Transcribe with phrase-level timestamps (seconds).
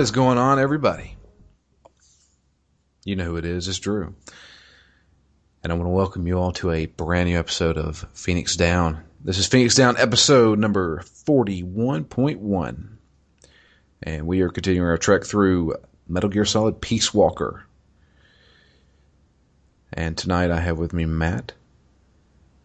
[0.00, 1.14] What is going on, everybody?
[3.04, 3.68] You know who it is.
[3.68, 4.14] It's Drew.
[5.62, 9.04] And I want to welcome you all to a brand new episode of Phoenix Down.
[9.22, 12.88] This is Phoenix Down episode number 41.1.
[14.02, 15.74] And we are continuing our trek through
[16.08, 17.66] Metal Gear Solid Peace Walker.
[19.92, 21.52] And tonight I have with me Matt.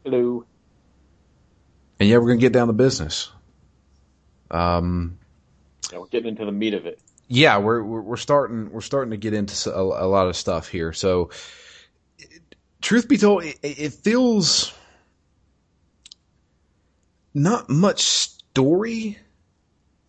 [0.06, 0.46] Hello.
[2.00, 3.30] And yeah, we're going to get down to business.
[4.50, 5.20] Um,
[5.92, 9.18] yeah, we're getting into the meat of it yeah, we're, we're starting we're starting to
[9.18, 10.94] get into a, a lot of stuff here.
[10.94, 11.32] So,
[12.82, 14.74] truth be told, it, it feels
[17.34, 19.18] not much story.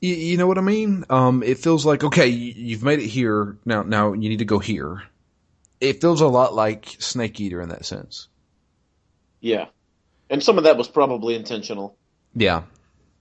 [0.01, 1.05] You, you, know what I mean?
[1.09, 3.57] Um, it feels like okay, you've made it here.
[3.65, 5.03] Now, now you need to go here.
[5.81, 8.29] It feels a lot like Snake Eater in that sense.
[9.41, 9.67] Yeah,
[10.29, 11.97] and some of that was probably intentional.
[12.35, 12.65] Yeah,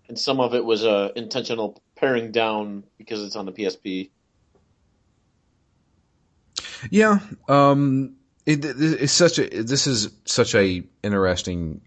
[0.09, 4.12] and some of it was uh, intentional paring down because it's on the PSP.
[6.92, 7.18] Yeah,
[7.48, 11.82] um, it, it's such a this is such a interesting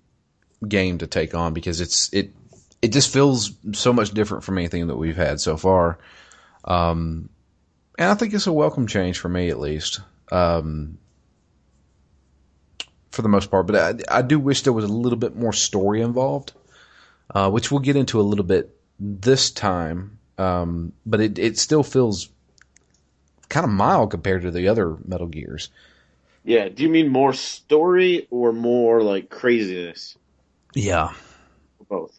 [0.67, 2.33] game to take on because it's it
[2.83, 5.99] it just feels so much different from anything that we've had so far.
[6.65, 7.28] Um,
[7.97, 10.01] and I think it's a welcome change for me at least.
[10.33, 10.99] Um,
[13.12, 13.77] for the most part, but
[14.11, 16.53] I, I do wish there was a little bit more story involved,
[17.34, 21.82] uh, which we'll get into a little bit this time, um, but it it still
[21.82, 22.28] feels
[23.48, 25.70] kind of mild compared to the other Metal Gears.
[26.44, 26.69] Yeah.
[26.69, 30.16] Do you mean more story or more like craziness?
[30.75, 31.12] Yeah.
[31.88, 32.19] Both.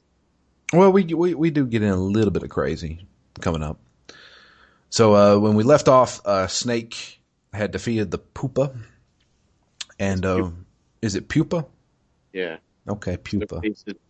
[0.74, 3.06] Well, we we we do get in a little bit of crazy
[3.40, 3.80] coming up.
[4.90, 7.20] So uh, when we left off, uh, Snake
[7.54, 8.76] had defeated the Pupa,
[10.00, 10.50] and uh,
[11.02, 11.66] is it Pupa?
[12.34, 12.58] Yeah.
[12.88, 13.62] Okay, Pupa.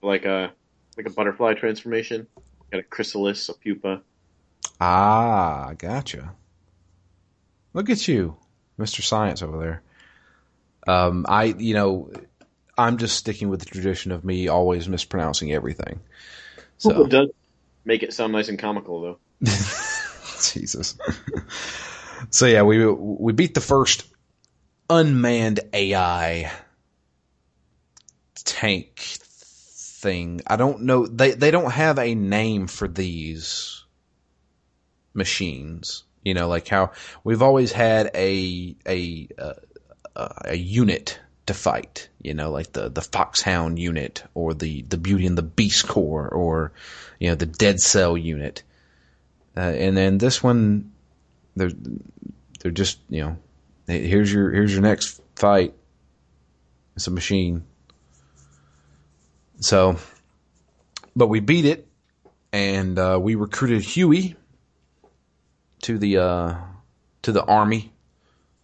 [0.02, 0.52] Like a
[0.98, 2.28] like a butterfly transformation.
[2.72, 4.02] Got a chrysalis, a pupa.
[4.80, 6.34] Ah, gotcha.
[7.74, 8.38] Look at you,
[8.80, 9.02] Mr.
[9.02, 9.84] Science over there.
[10.88, 12.12] Um, I, you know,
[12.78, 16.00] I'm just sticking with the tradition of me always mispronouncing everything.
[16.78, 17.30] So it does
[17.86, 19.20] make it sound nice and comical, though.
[20.42, 20.98] Jesus.
[22.30, 24.06] so yeah, we we beat the first
[24.90, 26.52] unmanned AI
[28.46, 29.20] tank
[30.00, 30.42] thing.
[30.48, 31.06] I don't know.
[31.06, 33.84] They they don't have a name for these
[35.14, 36.04] machines.
[36.24, 36.92] You know, like how
[37.24, 39.56] we've always had a a a,
[40.46, 42.10] a unit to fight.
[42.22, 46.30] You know, like the the Foxhound unit or the the Beauty and the Beast Corps
[46.30, 46.72] or
[47.20, 48.64] you know the Dead Cell unit.
[49.58, 50.92] Uh, and then this one,
[51.56, 51.72] they're
[52.62, 53.38] they're just you know,
[53.88, 55.74] here's your here's your next fight.
[56.96, 57.64] It's a machine.
[59.60, 59.98] So,
[61.16, 61.88] but we beat it,
[62.54, 64.36] and uh, we recruited Huey
[65.82, 66.56] to the uh,
[67.24, 67.92] to the army.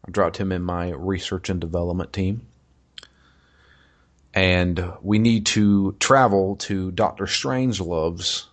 [0.08, 2.48] I dropped him in my research and development team,
[4.34, 8.48] and we need to travel to Doctor Strangelove's.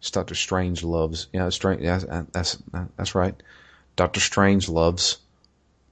[0.00, 1.28] It's Doctor Strangelove's.
[1.32, 1.82] Yeah, strange.
[1.82, 2.58] Yeah, that's
[2.96, 3.40] that's right.
[3.94, 5.18] Doctor Strangelove's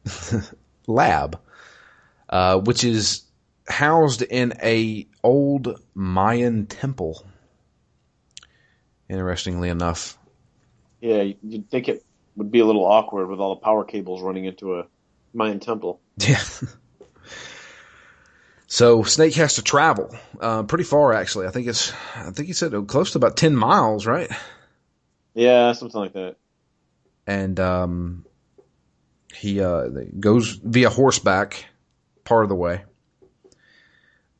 [0.88, 1.38] lab,
[2.28, 3.22] uh, which is
[3.68, 7.26] housed in a old Mayan temple.
[9.08, 10.16] Interestingly enough.
[11.00, 12.04] Yeah, you'd think it
[12.36, 14.86] would be a little awkward with all the power cables running into a
[15.32, 16.00] Mayan temple.
[16.18, 16.42] Yeah.
[18.66, 21.46] so Snake has to travel uh, pretty far, actually.
[21.46, 24.30] I think it's, I think he said close to about ten miles, right?
[25.34, 26.36] Yeah, something like that.
[27.26, 28.24] And um,
[29.34, 29.88] he uh,
[30.20, 31.64] goes via horseback
[32.24, 32.84] part of the way,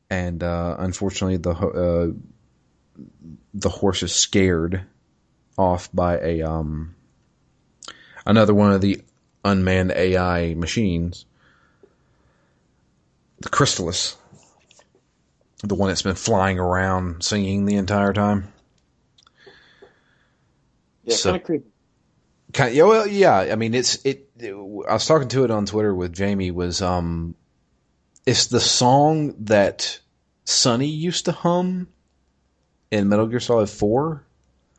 [0.09, 2.11] and uh, unfortunately the uh,
[3.53, 4.85] the horse is scared
[5.57, 6.95] off by a um
[8.25, 9.01] another one of the
[9.43, 11.25] unmanned AI machines,
[13.39, 14.17] the Chrysalis,
[15.63, 18.51] the one that's been flying around singing the entire time.
[21.03, 21.65] Yeah, So- kind of creepy.
[22.53, 23.37] Kind yeah, well, yeah.
[23.39, 24.53] I mean, it's it, I
[24.93, 26.51] was talking to it on Twitter with Jamie.
[26.51, 27.35] Was um,
[28.25, 29.99] it's the song that
[30.45, 31.87] Sunny used to hum
[32.91, 34.25] in Metal Gear Solid Four.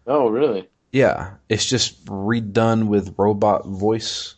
[0.06, 0.69] Oh, really?
[0.93, 4.34] Yeah, it's just redone with robot voice.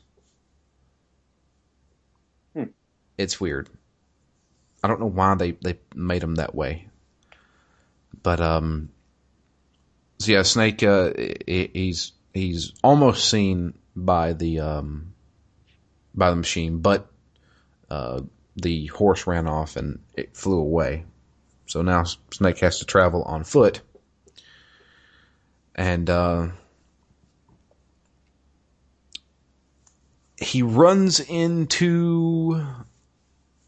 [2.55, 2.65] Hmm.
[3.17, 3.69] It's weird.
[4.83, 6.89] I don't know why they they made him that way.
[8.23, 8.91] But um,
[10.19, 10.83] so yeah, Snake.
[10.83, 11.13] Uh,
[11.47, 15.15] he's he's almost seen by the um
[16.15, 17.11] by the machine, but
[17.91, 18.23] uh,
[18.61, 21.05] the horse ran off and it flew away.
[21.67, 23.83] So now Snake has to travel on foot
[25.79, 26.49] and uh,
[30.37, 32.67] he runs into.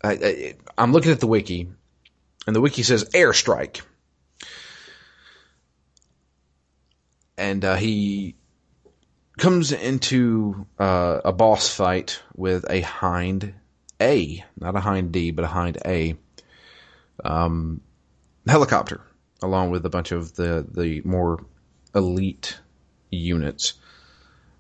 [0.03, 1.69] I, I, I'm looking at the wiki,
[2.47, 3.83] and the wiki says airstrike,
[7.39, 8.35] and uh, he
[9.39, 13.55] comes into uh, a boss fight with a hind
[14.01, 16.17] A, not a hind D, but a hind A,
[17.25, 17.81] um,
[18.47, 19.01] helicopter,
[19.43, 21.45] along with a bunch of the the more
[21.95, 22.59] elite
[23.11, 23.75] units.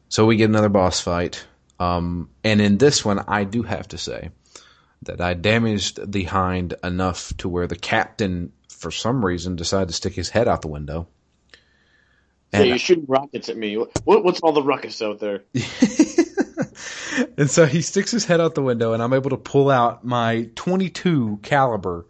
[0.08, 1.44] So we get another boss fight.
[1.78, 4.30] Um, and in this one, I do have to say
[5.02, 9.94] that I damaged the hind enough to where the captain, for some reason, decided to
[9.94, 11.08] stick his head out the window.
[12.52, 13.76] Yeah, And, you're shooting rockets at me.
[13.76, 15.44] What, what's all the ruckus out there?
[17.40, 20.04] and so he sticks his head out the window, and I'm able to pull out
[20.04, 22.06] my 22 caliber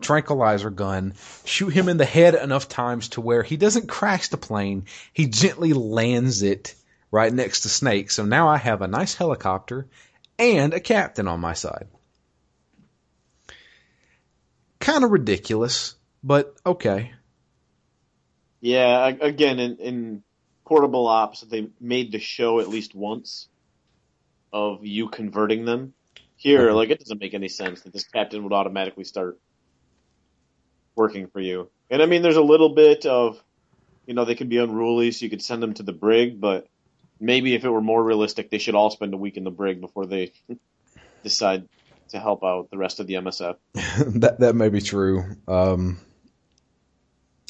[0.00, 1.14] tranquilizer gun,
[1.44, 4.84] shoot him in the head enough times to where he doesn't crash the plane.
[5.12, 6.76] He gently lands it
[7.10, 8.12] right next to Snake.
[8.12, 9.88] So now I have a nice helicopter
[10.38, 11.88] and a captain on my side.
[14.78, 17.10] Kind of ridiculous, but okay.
[18.60, 20.22] Yeah, again, in, in
[20.64, 23.48] portable ops, they made the show at least once
[24.52, 25.94] of you converting them.
[26.36, 26.74] Here, Mhm.
[26.74, 29.38] like, it doesn't make any sense that this captain would automatically start
[30.94, 31.70] working for you.
[31.90, 33.42] And I mean, there's a little bit of,
[34.06, 36.66] you know, they could be unruly, so you could send them to the brig, but
[37.20, 39.80] maybe if it were more realistic, they should all spend a week in the brig
[39.80, 40.32] before they
[41.22, 41.68] decide
[42.10, 43.56] to help out the rest of the MSF.
[44.20, 45.24] that that may be true.
[45.48, 45.98] Um,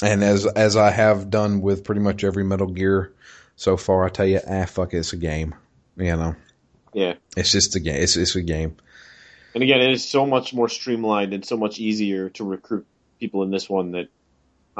[0.01, 3.13] and as as I have done with pretty much every Metal Gear
[3.55, 5.55] so far, I tell you, ah, fuck it's a game.
[5.95, 6.35] You know,
[6.97, 7.13] Yeah.
[7.35, 8.01] it's just a game.
[8.01, 8.75] It's it's a game.
[9.53, 12.87] And again, it is so much more streamlined and so much easier to recruit
[13.19, 14.07] people in this one that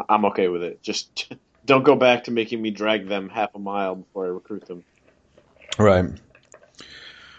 [0.10, 0.82] I'm okay with it.
[0.82, 1.32] Just
[1.66, 4.84] don't go back to making me drag them half a mile before I recruit them.
[5.78, 6.06] Right.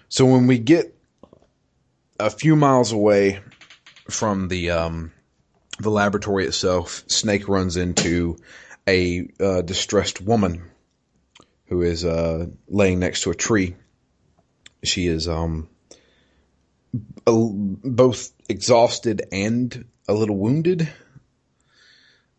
[0.08, 0.96] So when we get
[2.20, 3.40] a few miles away
[4.08, 5.10] from the um,
[5.80, 8.36] the laboratory itself, Snake runs into
[8.86, 10.70] a uh, distressed woman
[11.66, 13.74] who is uh, laying next to a tree.
[14.82, 15.68] She is um,
[17.26, 20.88] both exhausted and a little wounded.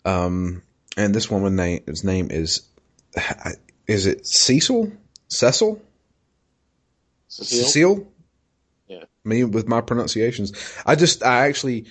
[0.06, 0.64] Um,
[0.98, 2.68] and this woman name his name is
[3.88, 4.92] is it Cecil?
[5.28, 5.82] Cecil?
[7.28, 7.66] Cecile?
[7.66, 8.14] Cecile?
[8.88, 9.04] Yeah.
[9.24, 10.54] Me with my pronunciations.
[10.86, 11.86] I just I actually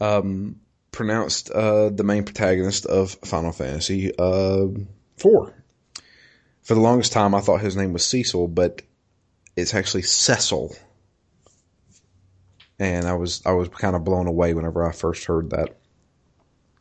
[0.00, 0.60] um
[0.90, 4.66] pronounced uh the main protagonist of Final Fantasy uh
[5.18, 5.54] 4.
[6.62, 8.82] For the longest time I thought his name was Cecil, but
[9.56, 10.74] it's actually Cecil.
[12.78, 15.76] And I was I was kind of blown away whenever I first heard that.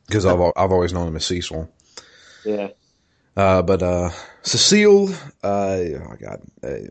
[0.09, 1.69] Cuz I've I've always known him as Cecil.
[2.45, 2.69] Yeah.
[3.35, 4.11] Uh, but uh,
[4.43, 5.09] Cecile,
[5.43, 6.87] uh, oh my god, uh,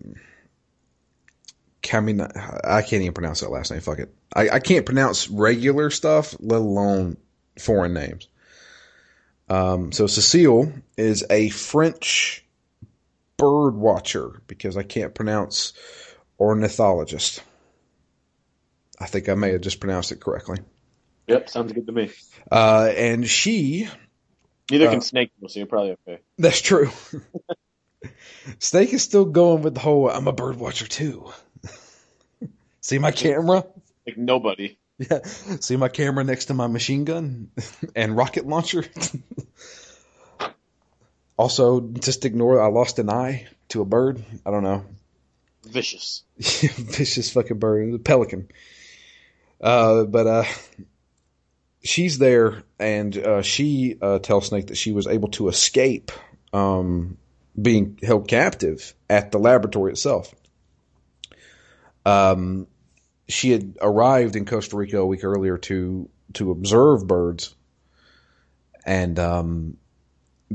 [1.82, 3.80] Camina, I can't even pronounce that last name.
[3.80, 7.16] Fuck it, I, I can't pronounce regular stuff, let alone
[7.60, 8.26] foreign names.
[9.48, 12.44] Um, so Cecile is a French
[13.42, 15.72] bird watcher because I can't pronounce
[16.38, 17.42] ornithologist.
[19.00, 20.58] I think I may have just pronounced it correctly.
[21.26, 22.10] Yep, sounds good to me.
[22.50, 23.88] Uh, and she
[24.70, 26.20] Neither Uh, can Snake, so you're probably okay.
[26.38, 26.90] That's true.
[28.58, 31.30] Snake is still going with the whole I'm a bird watcher too.
[32.80, 33.64] See my camera?
[34.06, 34.78] Like nobody.
[34.98, 35.22] Yeah.
[35.24, 37.50] See my camera next to my machine gun
[37.96, 38.84] and rocket launcher?
[41.42, 44.24] Also, just ignore I lost an eye to a bird.
[44.46, 44.84] I don't know.
[45.64, 46.22] Vicious.
[46.38, 48.46] vicious fucking bird, the pelican.
[49.60, 50.44] Uh, but uh,
[51.82, 56.12] she's there, and uh, she uh, tells Snake that she was able to escape
[56.52, 57.18] um,
[57.60, 60.32] being held captive at the laboratory itself.
[62.06, 62.68] Um,
[63.28, 67.52] she had arrived in Costa Rica a week earlier to to observe birds,
[68.86, 69.76] and um,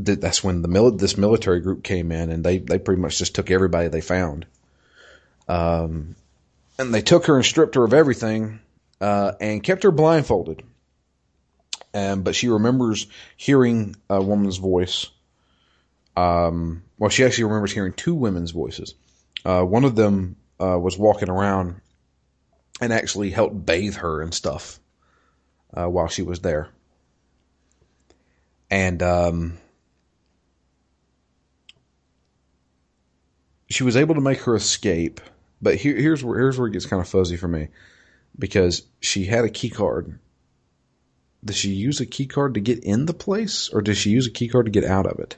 [0.05, 3.17] th- that's when the mil- this military group came in, and they they pretty much
[3.17, 4.45] just took everybody they found.
[5.47, 6.15] Um,
[6.79, 8.59] and they took her and stripped her of everything,
[9.01, 10.63] uh, and kept her blindfolded.
[11.93, 15.07] Um, but she remembers hearing a woman's voice.
[16.15, 18.95] Um, well, she actually remembers hearing two women's voices.
[19.45, 21.79] Uh, one of them uh, was walking around
[22.81, 24.79] and actually helped bathe her and stuff
[25.73, 26.69] uh, while she was there.
[28.69, 29.57] And um,
[33.69, 35.21] she was able to make her escape.
[35.61, 37.69] But here, here's where here's where it gets kind of fuzzy for me
[38.37, 40.19] because she had a key card.
[41.43, 44.27] Did she use a key card to get in the place, or did she use
[44.27, 45.37] a key card to get out of it?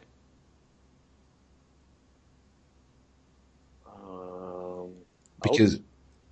[3.86, 4.94] Um,
[5.42, 5.80] Because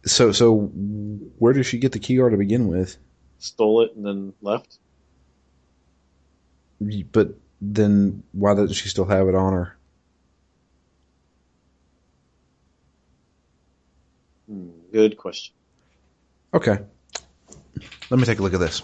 [0.05, 0.71] so so
[1.39, 2.97] where did she get the key card to begin with?
[3.39, 4.77] stole it and then left.
[7.11, 9.77] But then why doesn't she still have it on her?
[14.47, 15.53] Hmm, good question.
[16.53, 16.77] Okay.
[18.09, 18.81] Let me take a look at this.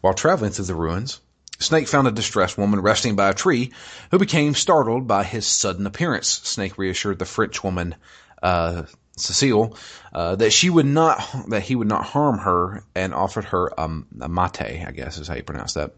[0.00, 1.20] While traveling through the ruins,
[1.60, 3.72] Snake found a distressed woman resting by a tree
[4.10, 6.28] who became startled by his sudden appearance.
[6.28, 7.94] Snake reassured the French woman,
[8.42, 8.82] uh,
[9.16, 9.76] Cecile,
[10.12, 14.06] uh, that she would not, that he would not harm her and offered her um,
[14.20, 15.92] a mate, I guess is how you pronounce that.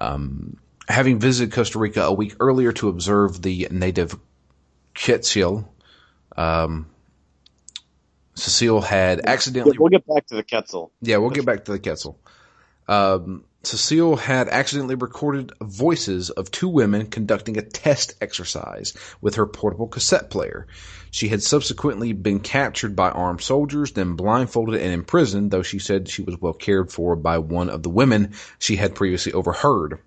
[0.00, 0.56] Um,
[0.88, 4.18] having visited Costa Rica a week earlier to observe the native
[4.94, 5.70] Quetzal,
[6.36, 6.86] um,
[8.38, 10.92] Cecile had accidentally We'll get back to the Quetzal.
[11.00, 12.18] yeah, we'll get back to the Quetzal.
[12.86, 19.46] Um, Cecile had accidentally recorded voices of two women conducting a test exercise with her
[19.46, 20.68] portable cassette player.
[21.10, 26.08] She had subsequently been captured by armed soldiers, then blindfolded and imprisoned, though she said
[26.08, 29.98] she was well cared for by one of the women she had previously overheard.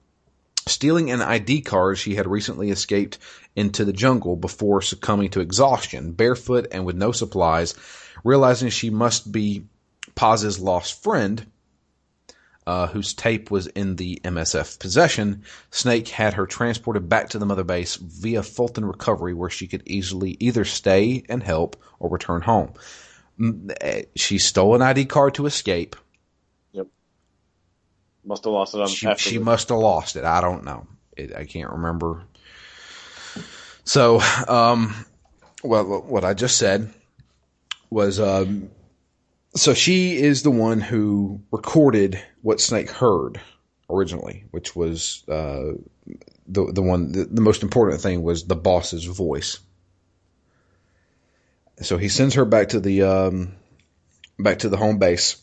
[0.67, 3.17] Stealing an ID card, she had recently escaped
[3.55, 7.73] into the jungle before succumbing to exhaustion, barefoot and with no supplies,
[8.23, 9.65] realizing she must be
[10.15, 11.45] Paz's lost friend,
[12.67, 17.45] uh, whose tape was in the MSF possession, Snake had her transported back to the
[17.45, 22.41] mother base via Fulton Recovery, where she could easily either stay and help or return
[22.41, 22.73] home.
[23.81, 25.95] Eh, She stole an ID card to escape.
[26.73, 26.87] Yep.
[28.23, 30.23] Must have lost it on She, she must have lost it.
[30.23, 30.85] I don't know.
[31.17, 32.23] It, I can't remember.
[33.83, 34.93] So, um,
[35.63, 36.93] well, what I just said
[37.91, 38.71] was, um,
[39.55, 43.39] so she is the one who recorded what Snake heard
[43.89, 45.73] originally, which was uh,
[46.47, 47.11] the the one.
[47.11, 49.59] The, the most important thing was the boss's voice.
[51.81, 53.55] So he sends her back to the um,
[54.39, 55.41] back to the home base,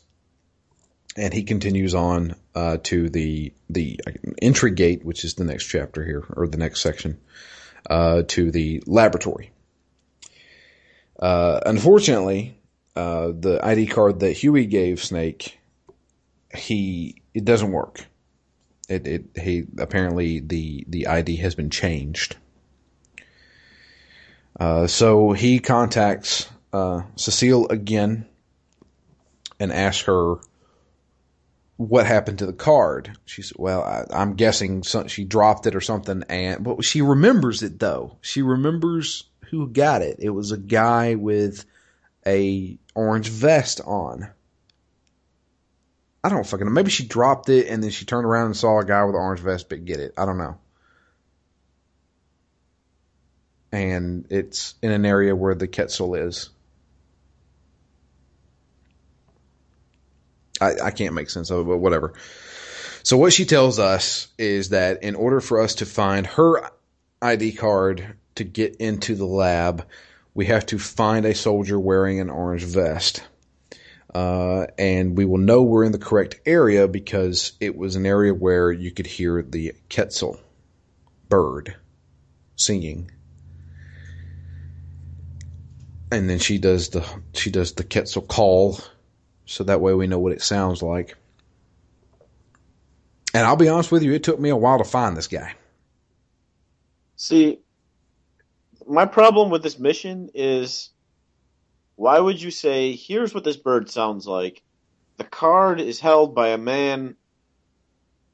[1.16, 4.00] and he continues on uh, to the the
[4.40, 7.18] entry gate, which is the next chapter here or the next section,
[7.90, 9.52] uh, to the laboratory.
[11.18, 12.58] Uh, unfortunately,
[12.94, 15.58] uh, the ID card that Huey gave Snake,
[16.54, 18.04] he it doesn't work.
[18.88, 22.36] It it he apparently the the ID has been changed.
[24.58, 28.26] Uh, so he contacts uh, Cecile again
[29.60, 30.36] and asks her
[31.76, 33.16] what happened to the card.
[33.24, 37.02] She said, "Well, I, I'm guessing some, she dropped it or something." And but she
[37.02, 38.16] remembers it though.
[38.20, 40.16] She remembers who got it.
[40.18, 41.64] It was a guy with
[42.26, 44.28] a orange vest on.
[46.22, 46.72] I don't fucking know.
[46.72, 49.20] Maybe she dropped it and then she turned around and saw a guy with an
[49.20, 50.14] orange vest but get it.
[50.16, 50.58] I don't know.
[53.70, 56.50] And it's in an area where the Quetzal is.
[60.60, 62.14] I, I can't make sense of it, but whatever.
[63.02, 66.70] So what she tells us is that in order for us to find her
[67.22, 69.86] ID card to get into the lab,
[70.34, 73.22] we have to find a soldier wearing an orange vest.
[74.14, 78.32] Uh, and we will know we're in the correct area because it was an area
[78.32, 80.40] where you could hear the Quetzal
[81.28, 81.76] bird
[82.56, 83.10] singing.
[86.10, 88.80] And then she does the she does the Quetzal call,
[89.44, 91.16] so that way we know what it sounds like.
[93.34, 95.54] And I'll be honest with you, it took me a while to find this guy.
[97.16, 97.58] See,
[98.88, 100.90] my problem with this mission is
[101.96, 104.62] why would you say, here's what this bird sounds like?
[105.16, 107.16] The card is held by a man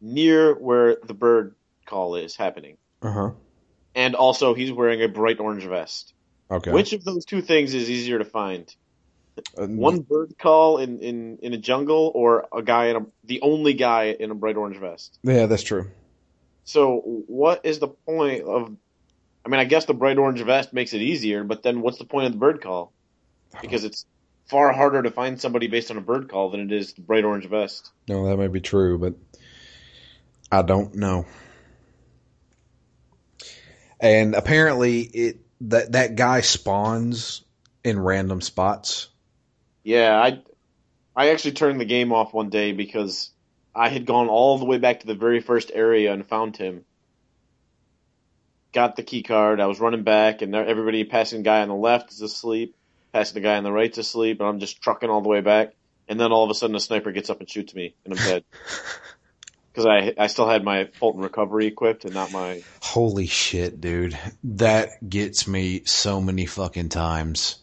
[0.00, 1.54] near where the bird
[1.86, 2.76] call is happening.
[3.02, 3.30] Uh huh.
[3.94, 6.12] And also, he's wearing a bright orange vest.
[6.50, 6.72] Okay.
[6.72, 8.74] Which of those two things is easier to find?
[9.56, 13.40] Uh, One bird call in, in, in a jungle, or a guy in a the
[13.40, 15.18] only guy in a bright orange vest?
[15.22, 15.90] Yeah, that's true.
[16.64, 18.76] So, what is the point of?
[19.44, 22.04] I mean, I guess the bright orange vest makes it easier, but then what's the
[22.04, 22.92] point of the bird call?
[23.60, 24.06] Because it's
[24.48, 27.24] far harder to find somebody based on a bird call than it is the bright
[27.24, 27.90] orange vest.
[28.08, 29.14] No, that may be true, but
[30.50, 31.26] I don't know.
[34.00, 37.42] And apparently, it that that guy spawns
[37.82, 39.08] in random spots.
[39.82, 40.42] Yeah, I
[41.16, 43.30] I actually turned the game off one day because
[43.74, 46.84] I had gone all the way back to the very first area and found him.
[48.74, 49.60] Got the key card.
[49.60, 52.76] I was running back, and everybody passing the guy on the left is asleep,
[53.12, 55.40] passing the guy on the right right's asleep, and I'm just trucking all the way
[55.40, 55.74] back.
[56.08, 58.26] And then all of a sudden, a sniper gets up and shoots me, and I'm
[58.26, 58.44] dead.
[59.74, 64.16] Because I I still had my Fulton recovery equipped and not my Holy shit, dude.
[64.44, 67.56] That gets me so many fucking times.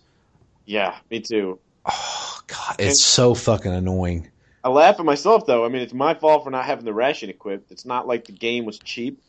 [0.66, 1.58] yeah me too.
[1.86, 4.30] Oh god, it's so fucking annoying.
[4.62, 5.64] I laugh at myself though.
[5.64, 7.72] I mean, it's my fault for not having the ration equipped.
[7.72, 9.22] It's not like the game was cheap,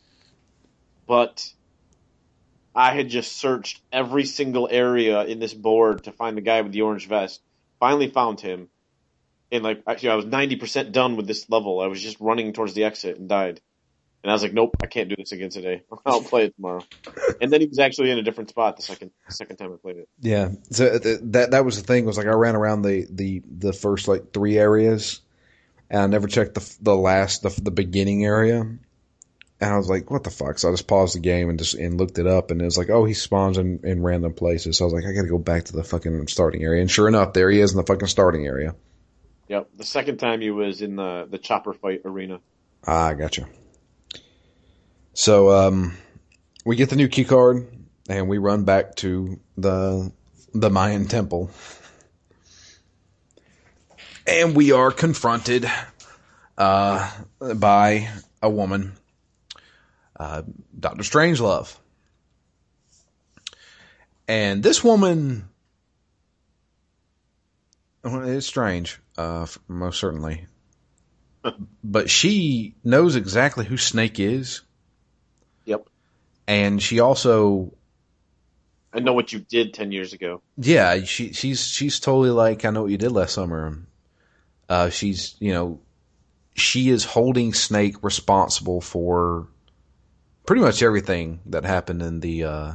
[1.07, 1.53] but
[2.75, 6.71] I had just searched every single area in this board to find the guy with
[6.71, 7.41] the orange vest.
[7.79, 8.69] Finally found him,
[9.51, 11.79] and like actually, I was ninety percent done with this level.
[11.79, 13.61] I was just running towards the exit and died.
[14.23, 15.83] And I was like, nope, I can't do this again today.
[16.05, 16.81] I'll play it tomorrow.
[17.41, 19.97] And then he was actually in a different spot the second second time I played
[19.97, 20.09] it.
[20.21, 23.05] Yeah, so uh, th- that that was the thing was like I ran around the
[23.09, 25.19] the the first like three areas,
[25.89, 28.77] and I never checked the the last the the beginning area,
[29.59, 30.59] and I was like, what the fuck?
[30.59, 32.77] So I just paused the game and just and looked it up, and it was
[32.77, 34.77] like, oh, he spawns in in random places.
[34.77, 36.91] So I was like, I got to go back to the fucking starting area, and
[36.91, 38.75] sure enough, there he is in the fucking starting area.
[39.47, 39.69] Yep.
[39.77, 42.39] The second time he was in the the chopper fight arena.
[42.85, 43.47] Ah, I gotcha.
[45.13, 45.97] So um,
[46.65, 47.67] we get the new key card,
[48.09, 50.11] and we run back to the
[50.53, 51.51] the Mayan temple,
[54.27, 55.69] and we are confronted
[56.57, 57.11] uh,
[57.55, 58.09] by
[58.41, 58.93] a woman,
[60.19, 60.43] uh,
[60.79, 61.75] Doctor Strangelove,
[64.27, 65.49] and this woman.
[68.03, 70.47] Well, it's strange, uh, most certainly
[71.83, 74.61] but she knows exactly who Snake is,
[75.65, 75.87] Yep.
[76.47, 77.73] and she also,
[78.93, 80.41] I know what you did ten years ago.
[80.57, 83.79] yeah, she she's she's totally like I know what you did last summer.
[84.67, 85.79] Uh, she's you know,
[86.55, 89.47] she is holding Snake responsible for
[90.45, 92.71] pretty much everything that happened in the uh,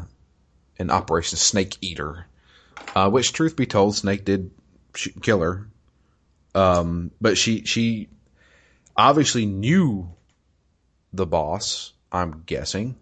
[0.79, 2.27] in Operation Snake Eater,
[2.95, 4.51] uh, which truth be told, Snake did
[4.95, 5.69] sh- kill her.
[6.55, 8.09] Um, but she she
[8.97, 10.11] obviously knew
[11.13, 11.93] the boss.
[12.11, 12.97] I'm guessing.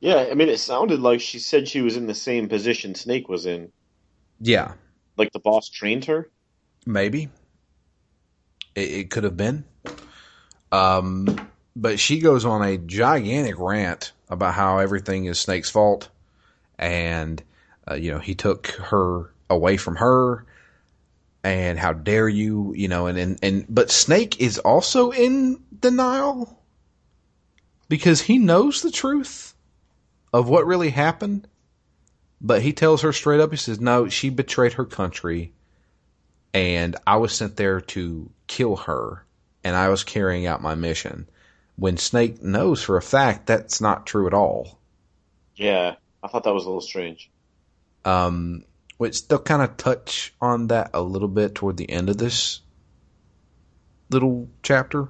[0.00, 3.28] Yeah, I mean, it sounded like she said she was in the same position Snake
[3.28, 3.72] was in.
[4.40, 4.74] Yeah,
[5.16, 6.30] Like the boss trained her.
[6.86, 7.28] maybe
[8.74, 9.64] it, it could have been.
[10.70, 16.08] Um, but she goes on a gigantic rant about how everything is Snake's fault,
[16.78, 17.42] and
[17.90, 20.44] uh, you know he took her away from her,
[21.42, 26.58] and how dare you, you know, and and, and but Snake is also in denial
[27.88, 29.54] because he knows the truth
[30.32, 31.46] of what really happened.
[32.40, 35.52] But he tells her straight up, he says, no, she betrayed her country
[36.52, 39.24] and I was sent there to kill her
[39.62, 41.26] and I was carrying out my mission.
[41.76, 44.78] When Snake knows for a fact that's not true at all.
[45.56, 47.30] Yeah, I thought that was a little strange.
[48.04, 48.64] Um,
[48.98, 52.60] which they'll kind of touch on that a little bit toward the end of this
[54.10, 55.08] little chapter.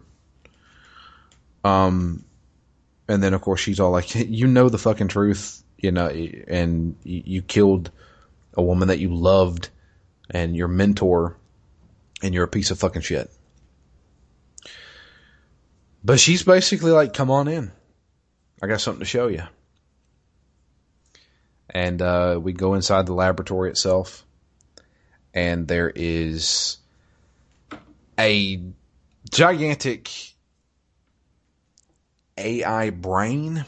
[1.64, 2.24] Um,
[3.08, 6.96] and then of course she's all like, "You know the fucking truth, you know, and
[7.02, 7.90] you, you killed
[8.54, 9.68] a woman that you loved
[10.30, 11.36] and your mentor,
[12.22, 13.30] and you're a piece of fucking shit."
[16.04, 17.72] But she's basically like, "Come on in,
[18.62, 19.42] I got something to show you."
[21.70, 24.24] And uh, we go inside the laboratory itself,
[25.32, 26.76] and there is
[28.18, 28.60] a
[29.30, 30.10] gigantic
[32.36, 33.64] AI brain,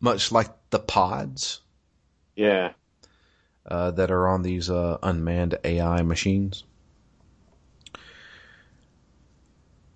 [0.00, 1.62] much like the pods
[2.36, 2.72] Yeah,
[3.66, 6.64] uh, that are on these uh, unmanned AI machines.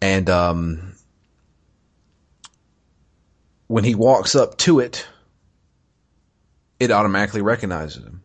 [0.04, 0.96] And um,
[3.68, 5.06] when he walks up to it,
[6.78, 8.22] it automatically recognizes him.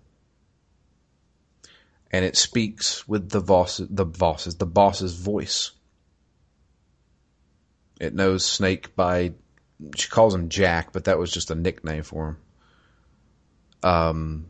[2.12, 5.72] And it speaks with the boss, the boss's, the boss's voice.
[8.02, 9.32] It knows Snake by,
[9.96, 13.90] she calls him Jack, but that was just a nickname for him.
[13.90, 14.50] Um,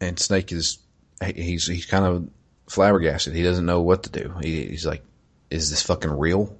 [0.00, 0.78] and Snake is,
[1.22, 2.30] he's, he's kind of
[2.68, 3.34] flabbergasted.
[3.34, 4.34] He doesn't know what to do.
[4.40, 5.02] He, he's like,
[5.50, 6.56] is this fucking real?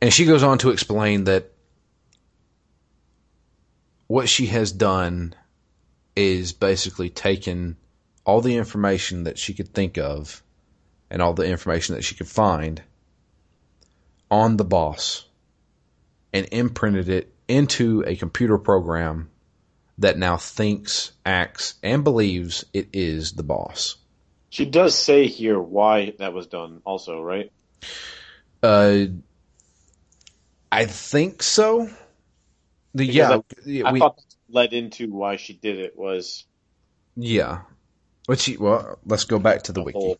[0.00, 1.50] And she goes on to explain that
[4.06, 5.34] what she has done
[6.14, 7.76] is basically taken
[8.24, 10.42] all the information that she could think of
[11.10, 12.82] and all the information that she could find
[14.30, 15.26] on the boss
[16.32, 19.30] and imprinted it into a computer program
[19.98, 23.96] that now thinks, acts, and believes it is the boss.
[24.50, 27.52] She does say here why that was done, also, right?
[28.62, 29.06] Uh,
[30.70, 31.90] I think so.
[32.94, 36.44] The yeah, I, I we, thought led into why she did it was
[37.16, 37.62] yeah.
[38.26, 39.98] But she well, let's go back to the, the wiki.
[39.98, 40.18] Whole.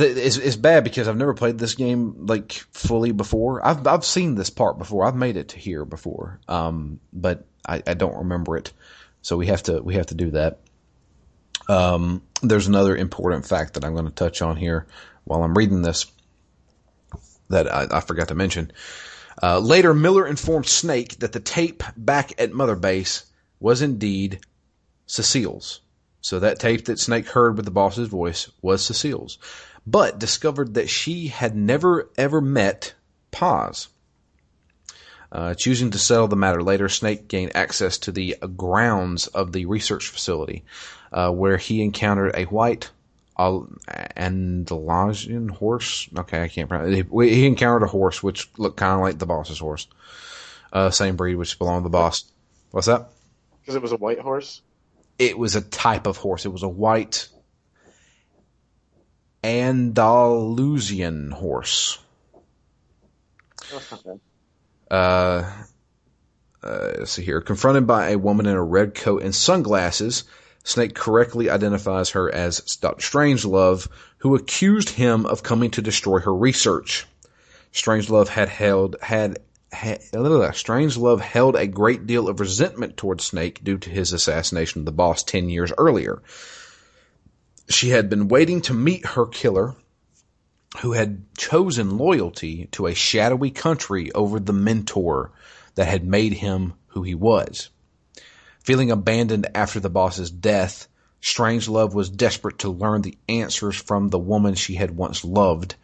[0.00, 3.66] It's, it's bad because I've never played this game like fully before.
[3.66, 5.04] I've I've seen this part before.
[5.06, 8.72] I've made it to here before, um, but I, I don't remember it.
[9.22, 10.60] So we have to we have to do that.
[11.68, 14.86] Um, there's another important fact that I'm going to touch on here
[15.24, 16.06] while I'm reading this
[17.48, 18.72] that I, I forgot to mention.
[19.42, 23.24] Uh, later, Miller informed Snake that the tape back at Mother Base
[23.60, 24.40] was indeed
[25.06, 25.80] Cecile's.
[26.20, 29.38] So that tape that Snake heard with the boss's voice was Cecile's,
[29.86, 32.94] but discovered that she had never ever met
[33.30, 33.88] Paz.
[35.30, 39.66] Uh, choosing to settle the matter later, Snake gained access to the grounds of the
[39.66, 40.64] research facility,
[41.12, 42.90] uh, where he encountered a white
[43.38, 46.08] Andalasian horse.
[46.18, 47.06] Okay, I can't pronounce it.
[47.12, 49.86] He encountered a horse which looked kind of like the boss's horse.
[50.72, 52.24] Uh, same breed, which belonged to the boss.
[52.72, 53.08] What's that?
[53.60, 54.60] Because it was a white horse?
[55.18, 56.44] It was a type of horse.
[56.44, 57.28] It was a white
[59.42, 61.98] Andalusian horse.
[63.72, 64.20] Okay.
[64.90, 65.52] Uh,
[66.62, 67.40] uh, let's see here.
[67.40, 70.24] Confronted by a woman in a red coat and sunglasses,
[70.64, 73.02] Snake correctly identifies her as Dr.
[73.02, 77.06] Strangelove, who accused him of coming to destroy her research.
[77.72, 79.38] Strangelove had held had,
[79.72, 84.86] had Strangelove held a great deal of resentment towards Snake due to his assassination of
[84.86, 86.22] the boss ten years earlier.
[87.68, 89.74] She had been waiting to meet her killer,
[90.80, 95.32] who had chosen loyalty to a shadowy country over the mentor
[95.74, 97.68] that had made him who he was.
[98.64, 100.88] Feeling abandoned after the boss's death,
[101.20, 105.74] Strangelove was desperate to learn the answers from the woman she had once loved,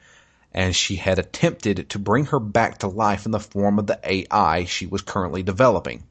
[0.54, 3.98] and she had attempted to bring her back to life in the form of the
[4.04, 6.04] AI she was currently developing.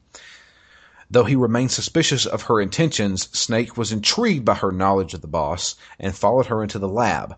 [1.10, 5.26] Though he remained suspicious of her intentions, Snake was intrigued by her knowledge of the
[5.26, 7.36] boss and followed her into the lab.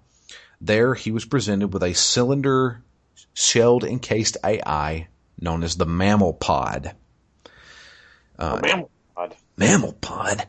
[0.61, 2.83] There he was presented with a cylinder
[3.35, 6.95] shelled encased AI known as the Mammal Pod.
[8.39, 8.91] Uh, mammal
[9.57, 10.47] Mammal Pod.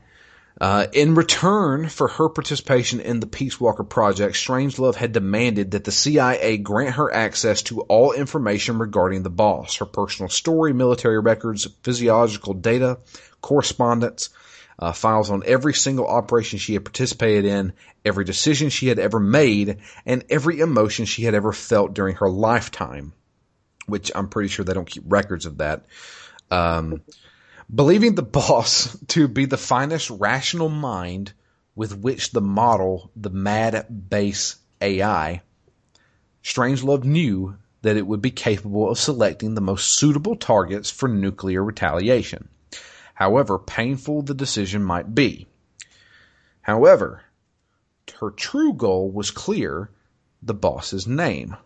[0.60, 5.84] Uh, in return for her participation in the Peace Walker project, Strangelove had demanded that
[5.84, 11.20] the CIA grant her access to all information regarding the boss, her personal story, military
[11.20, 12.98] records, physiological data,
[13.40, 14.30] correspondence,
[14.80, 19.20] uh, files on every single operation she had participated in, every decision she had ever
[19.20, 23.14] made, and every emotion she had ever felt during her lifetime.
[23.86, 25.86] Which I'm pretty sure they don't keep records of that.
[26.52, 27.02] Um,
[27.74, 31.34] Believing the boss to be the finest rational mind
[31.76, 35.42] with which the model the mad base AI,
[36.42, 41.62] Strangelove knew that it would be capable of selecting the most suitable targets for nuclear
[41.62, 42.48] retaliation,
[43.14, 45.46] however painful the decision might be.
[46.62, 47.24] However,
[48.22, 49.90] her true goal was clear
[50.42, 51.58] the boss's name.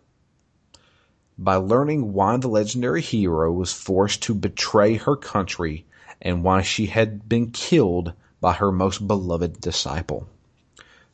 [1.38, 5.86] By learning why the legendary hero was forced to betray her country
[6.22, 10.28] and why she had been killed by her most beloved disciple.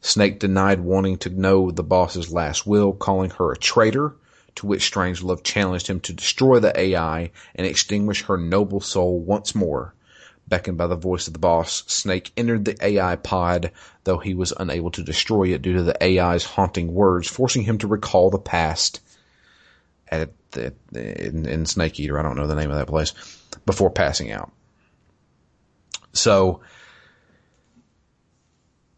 [0.02, 4.16] Snake denied wanting to know the boss's last will, calling her a traitor,
[4.56, 9.54] to which Strangelove challenged him to destroy the AI and extinguish her noble soul once
[9.54, 9.94] more.
[10.48, 13.72] Beckoned by the voice of the boss, Snake entered the AI pod,
[14.06, 17.78] though he was unable to destroy it due to the AI's haunting words, forcing him
[17.80, 19.02] to recall the past
[20.10, 22.18] at the, in, in Snake Eater.
[22.18, 23.14] I don't know the name of that place
[23.66, 24.52] before passing out.
[26.18, 26.62] So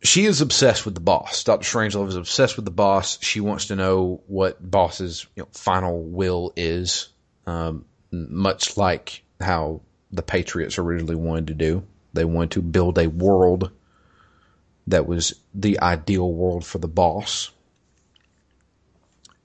[0.01, 1.43] she is obsessed with the boss.
[1.43, 3.21] Doctor Strangelove is obsessed with the boss.
[3.21, 7.09] She wants to know what boss's you know, final will is,
[7.45, 11.83] um, much like how the Patriots originally wanted to do.
[12.13, 13.71] They wanted to build a world
[14.87, 17.51] that was the ideal world for the boss.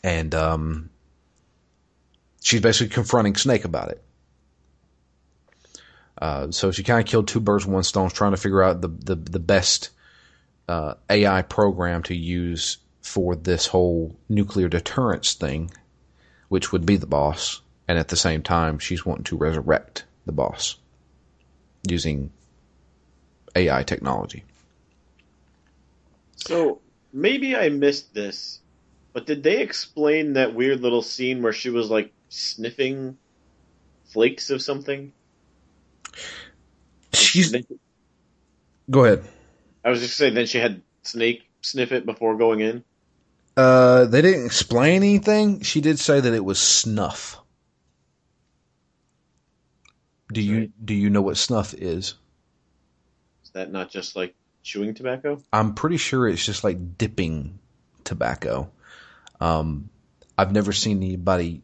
[0.02, 0.90] And um,
[2.42, 4.03] she's basically confronting Snake about it.
[6.24, 8.80] Uh, so she kind of killed two birds with one stone, trying to figure out
[8.80, 9.90] the the, the best
[10.66, 15.70] uh, AI program to use for this whole nuclear deterrence thing,
[16.48, 17.60] which would be the boss.
[17.86, 20.76] And at the same time, she's wanting to resurrect the boss
[21.86, 22.32] using
[23.54, 24.44] AI technology.
[26.36, 26.80] So
[27.12, 28.60] maybe I missed this,
[29.12, 33.18] but did they explain that weird little scene where she was like sniffing
[34.06, 35.12] flakes of something?
[37.12, 37.52] She's.
[37.52, 37.64] Then-
[38.90, 39.24] Go ahead.
[39.84, 42.84] I was just saying, then she had Snake sniff it before going in.
[43.56, 45.60] Uh, they didn't explain anything.
[45.62, 47.38] She did say that it was snuff.
[50.32, 50.86] Do you Right.
[50.86, 52.14] do you know what snuff is?
[53.44, 55.40] Is that not just like chewing tobacco?
[55.52, 57.58] I'm pretty sure it's just like dipping
[58.02, 58.70] tobacco.
[59.40, 59.90] Um,
[60.36, 61.62] I've never seen anybody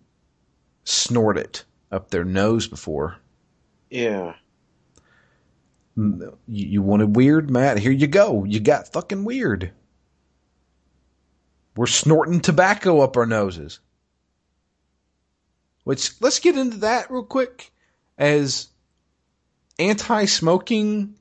[0.85, 3.17] snort it up their nose before.
[3.91, 4.35] Yeah.
[5.99, 7.79] Mm, You, you wanted weird, Matt?
[7.79, 8.45] Here you go.
[8.45, 9.73] You got fucking weird.
[11.77, 13.81] We're snorting tobacco up our noses.
[15.85, 17.73] Which let's get into that real quick.
[18.19, 18.69] As
[19.79, 21.15] anti-smoking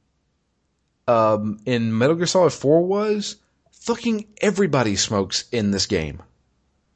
[1.08, 3.38] um, in Metal Gear Solid 4 was,
[3.72, 6.22] fucking everybody smokes in this game.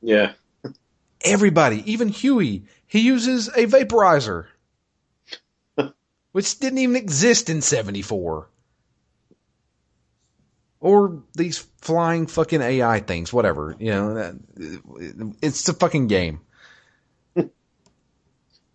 [0.01, 0.33] Yeah.
[1.23, 4.47] Everybody, even Huey, he uses a vaporizer,
[6.33, 8.49] which didn't even exist in '74.
[10.81, 13.73] Or these flying fucking AI things, whatever.
[13.79, 14.39] You know,
[15.41, 16.41] it's a fucking game.
[17.35, 17.49] Written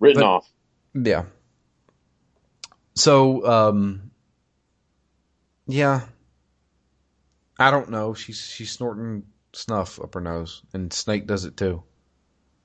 [0.01, 0.49] But- off.
[0.95, 1.25] Yeah.
[2.95, 4.11] So, um,
[5.69, 6.01] yeah,
[7.59, 8.15] I don't know.
[8.15, 11.85] She's she's snorting snuff up her nose, and Snake does it too.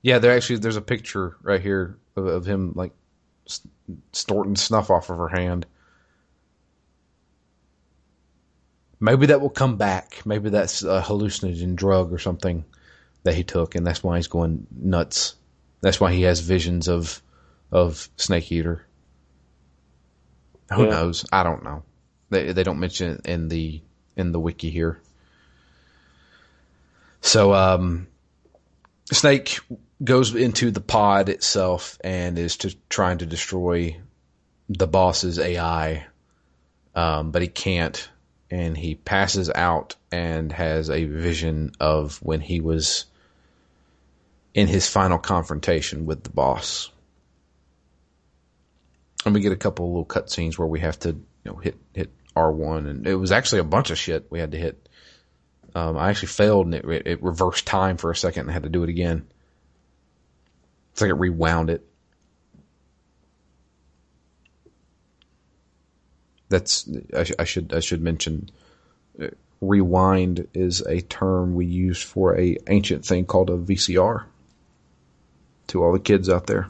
[0.02, 2.92] Yeah, there actually there's a picture right here of, of him like
[4.12, 5.66] snorting snuff off of her hand.
[9.00, 10.22] Maybe that will come back.
[10.24, 12.64] Maybe that's a hallucinogen drug or something
[13.24, 15.34] that he took, and that's why he's going nuts.
[15.80, 17.20] That's why he has visions of
[17.70, 18.86] of Snake Eater.
[20.72, 20.90] Who Yeah.
[20.90, 21.24] knows?
[21.32, 21.82] I don't know.
[22.30, 23.82] They they don't mention it in the
[24.16, 25.00] in the wiki here.
[27.20, 28.06] So um
[29.12, 29.60] Snake
[30.02, 32.56] goes into the pod itself and is
[32.88, 33.96] trying to destroy
[34.68, 36.06] the boss's AI.
[36.94, 38.08] Um, but he can't
[38.50, 43.06] and he passes out and has a vision of when he was
[44.54, 46.90] in his final confrontation with the boss.
[49.24, 52.10] And we get a couple little cutscenes where we have to, you know, hit hit
[52.36, 54.88] R one, and it was actually a bunch of shit we had to hit.
[55.74, 58.68] Um, I actually failed, and it it reversed time for a second, and had to
[58.68, 59.26] do it again.
[60.94, 61.84] It's like it rewound it.
[66.48, 68.48] That's I, sh- I should I should mention.
[69.20, 69.26] uh,
[69.60, 74.22] Rewind is a term we use for a ancient thing called a VCR.
[75.68, 76.68] To all the kids out there.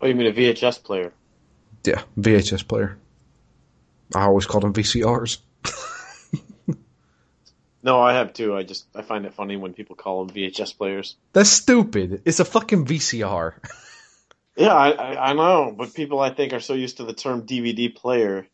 [0.00, 1.12] Oh, you mean a VHS player?
[1.84, 2.96] Yeah, VHS player.
[4.14, 5.38] I always called them VCRs.
[7.84, 8.56] No, I have too.
[8.56, 11.16] I just I find it funny when people call them VHS players.
[11.34, 12.22] That's stupid.
[12.24, 13.52] It's a fucking VCR.
[14.56, 17.44] Yeah, I, I I know, but people I think are so used to the term
[17.44, 18.46] DVD player.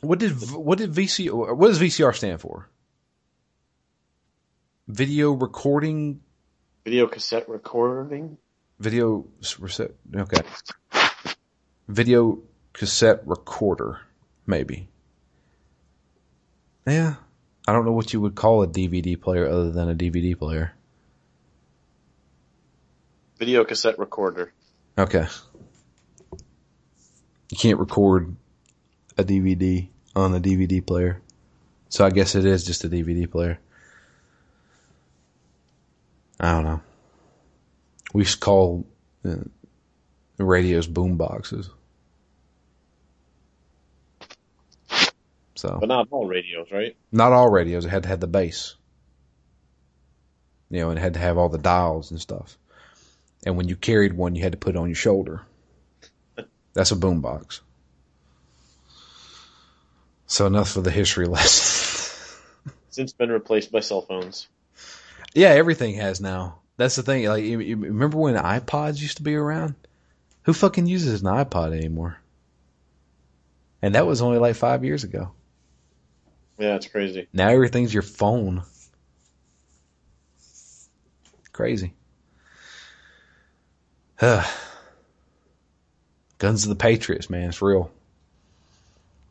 [0.00, 1.56] What did what did VCR?
[1.56, 2.68] What does VCR stand for?
[4.86, 6.20] Video recording,
[6.84, 8.38] Video cassette recording?
[8.78, 9.26] video
[10.14, 10.42] Okay,
[11.88, 12.38] video
[12.72, 13.98] cassette recorder,
[14.46, 14.88] maybe.
[16.88, 17.16] Yeah,
[17.66, 20.72] I don't know what you would call a DVD player other than a DVD player.
[23.38, 24.52] Video cassette recorder.
[24.96, 25.26] Okay.
[27.50, 28.34] You can't record
[29.18, 31.20] a DVD on a DVD player.
[31.90, 33.58] So I guess it is just a DVD player.
[36.40, 36.80] I don't know.
[38.12, 38.86] We used to call
[39.24, 39.36] uh,
[40.38, 41.70] radios boom boxes.
[45.58, 46.96] So But not all radios, right?
[47.10, 48.76] not all radios it had to have the bass,
[50.70, 52.56] You know, and it had to have all the dials and stuff.
[53.44, 55.40] And when you carried one, you had to put it on your shoulder.
[56.74, 57.60] That's a boombox.
[60.26, 62.36] So enough for the history lesson.
[62.90, 64.46] Since been replaced by cell phones.
[65.34, 66.60] yeah, everything has now.
[66.76, 67.26] That's the thing.
[67.26, 69.74] Like, you, you remember when iPods used to be around?
[70.44, 72.18] Who fucking uses an iPod anymore?
[73.82, 75.32] And that was only like five years ago.
[76.58, 77.28] Yeah, it's crazy.
[77.32, 78.62] Now everything's your phone.
[81.52, 81.92] Crazy.
[86.38, 87.90] Guns of the Patriots, man, it's real.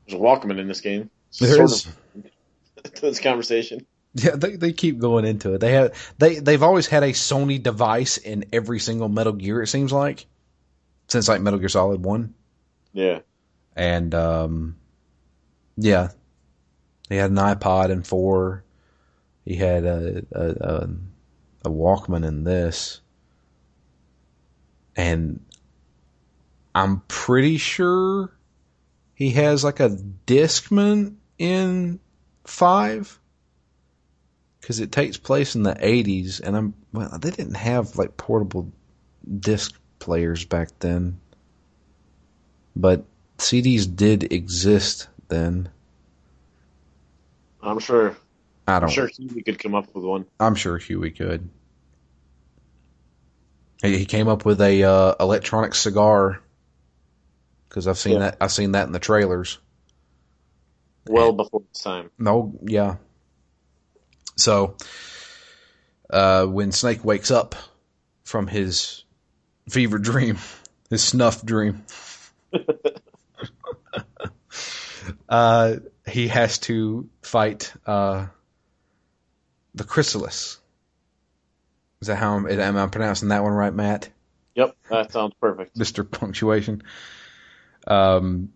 [0.08, 1.10] There's a Walkman in this game.
[1.40, 1.72] There of
[3.02, 3.86] this conversation.
[4.14, 5.60] Yeah, they they keep going into it.
[5.60, 9.62] They have they they've always had a Sony device in every single Metal Gear.
[9.62, 10.26] It seems like
[11.08, 12.34] since like Metal Gear Solid One,
[12.94, 13.20] Yeah.
[13.76, 14.78] and um,
[15.76, 16.10] yeah,
[17.10, 18.64] he had an iPod in four.
[19.46, 20.90] He had a a, a,
[21.66, 23.02] a Walkman in this,
[24.96, 25.40] and
[26.76, 28.32] I'm pretty sure
[29.14, 32.00] he has like a Discman in
[32.46, 33.20] five
[34.60, 38.72] because it takes place in the 80s and i'm well they didn't have like portable
[39.40, 41.20] disc players back then.
[42.76, 43.06] But
[43.38, 45.70] cds did exist then
[47.68, 48.16] I'm sure.
[48.68, 48.90] i don't.
[48.90, 50.26] I'm sure we could come up with one.
[50.40, 51.50] i'm sure huey could
[53.82, 56.42] he came up with a uh, electronic cigar
[57.70, 58.20] because i've seen Yeah.
[58.20, 59.60] that i've seen that in the trailers
[61.08, 62.10] Well before its time.
[62.18, 62.96] No, yeah.
[64.36, 64.76] So,
[66.10, 67.56] uh, when Snake wakes up
[68.26, 69.04] from his
[69.70, 70.38] fever dream,
[70.90, 71.86] his snuff dream,
[75.30, 75.76] uh,
[76.08, 78.28] he has to fight uh,
[79.76, 80.60] the Chrysalis.
[82.02, 84.10] Is that how I'm, am I pronouncing that one right, Matt?
[84.56, 85.78] Yep, that sounds perfect.
[85.78, 86.84] Mister Punctuation.
[87.86, 88.54] Um,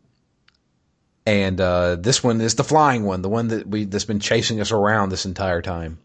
[1.26, 4.60] and uh, this one is the flying one, the one that we that's been chasing
[4.62, 6.00] us around this entire time.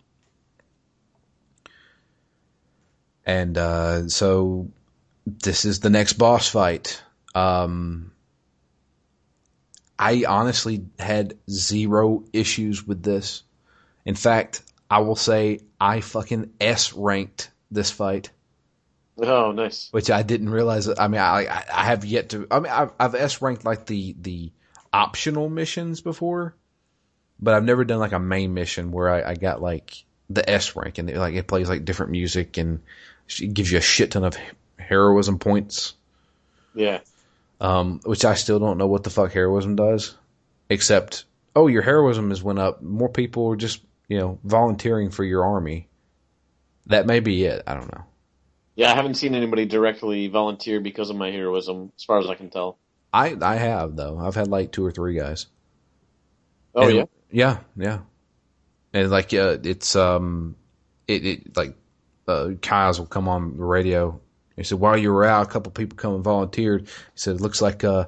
[3.24, 4.70] And uh, so
[5.26, 7.02] this is the next boss fight.
[7.34, 8.12] Um,
[9.98, 13.42] I honestly had zero issues with this.
[14.04, 18.30] In fact, I will say I fucking S ranked this fight
[19.18, 19.88] Oh, nice.
[19.92, 20.88] which I didn't realize.
[20.88, 22.46] I mean, I I have yet to.
[22.50, 24.52] I mean, I've, I've S ranked like the the
[24.92, 26.54] optional missions before,
[27.40, 30.76] but I've never done like a main mission where I, I got like the S
[30.76, 32.80] rank and it, like it plays like different music and
[33.40, 34.36] it gives you a shit ton of
[34.78, 35.94] heroism points.
[36.74, 37.00] Yeah.
[37.60, 40.14] Um, which I still don't know what the fuck heroism does,
[40.68, 42.82] except oh, your heroism has went up.
[42.82, 45.88] More people are just you know volunteering for your army.
[46.86, 47.62] That may be it.
[47.66, 48.04] I don't know.
[48.74, 52.34] Yeah, I haven't seen anybody directly volunteer because of my heroism, as far as I
[52.34, 52.78] can tell.
[53.12, 54.18] I I have though.
[54.18, 55.46] I've had like two or three guys.
[56.74, 57.04] Oh, And- yeah?
[57.30, 57.98] yeah, yeah.
[58.92, 60.56] And like, uh, it's um,
[61.08, 61.74] it, it like,
[62.28, 64.20] uh, Kyle's will come on the radio.
[64.56, 66.82] He said, while you were out, a couple people come and volunteered.
[66.86, 68.06] He said, it looks like uh,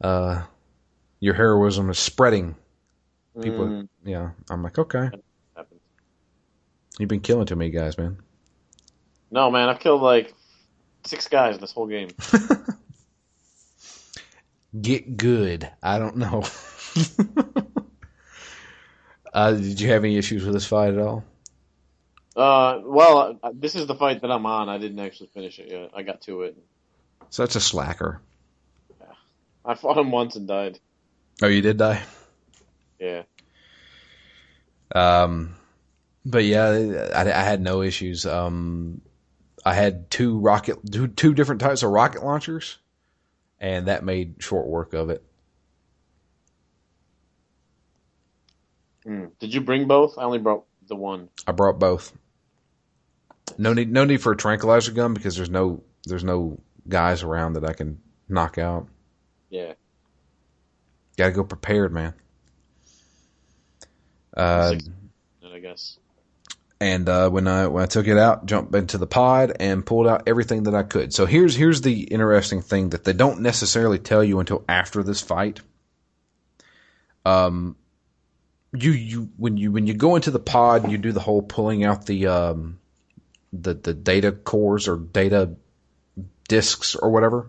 [0.00, 0.42] uh,
[1.20, 2.56] your heroism is spreading.
[3.40, 4.30] People, Mm, yeah.
[4.50, 5.10] I'm like, okay,
[6.98, 8.18] you've been killing too many guys, man.
[9.30, 10.34] No, man, I've killed like
[11.04, 12.08] six guys in this whole game.
[14.80, 15.70] Get good.
[15.82, 16.44] I don't know.
[19.32, 21.24] uh, did you have any issues with this fight at all?
[22.38, 24.68] Uh, well, uh, this is the fight that I'm on.
[24.68, 25.90] I didn't actually finish it yet.
[25.92, 26.56] I got to it.
[27.30, 28.20] Such a slacker.
[29.00, 29.06] Yeah.
[29.64, 30.78] I fought him once and died.
[31.42, 32.00] Oh, you did die.
[33.00, 33.22] Yeah.
[34.94, 35.56] Um,
[36.24, 38.24] but yeah, I, I had no issues.
[38.24, 39.00] Um,
[39.66, 42.78] I had two rocket, two, two different types of rocket launchers,
[43.58, 45.24] and that made short work of it.
[49.04, 49.32] Mm.
[49.40, 50.18] Did you bring both?
[50.18, 51.30] I only brought the one.
[51.44, 52.12] I brought both.
[53.56, 56.58] No need, no need for a tranquilizer gun because there's no, there's no
[56.88, 58.88] guys around that I can knock out.
[59.50, 59.74] Yeah.
[61.16, 62.14] Got to go prepared, man.
[64.36, 64.88] Uh, Six,
[65.52, 65.98] I guess.
[66.80, 70.06] and uh, when I when I took it out, jumped into the pod and pulled
[70.06, 71.12] out everything that I could.
[71.12, 75.20] So here's here's the interesting thing that they don't necessarily tell you until after this
[75.20, 75.60] fight.
[77.24, 77.74] Um,
[78.72, 81.42] you you when you when you go into the pod, and you do the whole
[81.42, 82.78] pulling out the um
[83.52, 85.50] the the data cores or data
[86.48, 87.46] disks or whatever.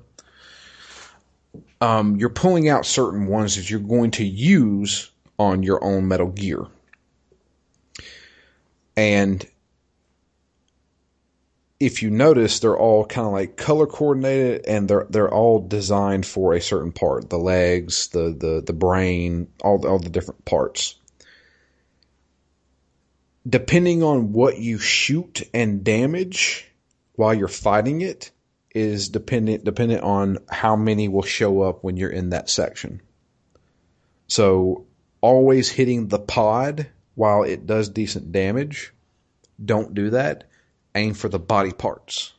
[1.81, 6.27] Um, you're pulling out certain ones that you're going to use on your own Metal
[6.27, 6.65] Gear.
[8.97, 9.47] And
[11.79, 16.25] if you notice, they're all kind of like color coordinated, and they're they're all designed
[16.25, 20.95] for a certain part: the legs, the the the brain, all all the different parts.
[23.49, 26.69] Depending on what you shoot and damage
[27.15, 28.31] while you're fighting it
[28.75, 33.01] is dependent dependent on how many will show up when you're in that section.
[34.27, 34.85] So
[35.21, 38.93] always hitting the pod while it does decent damage.
[39.63, 40.45] Don't do that.
[40.95, 42.33] Aim for the body parts.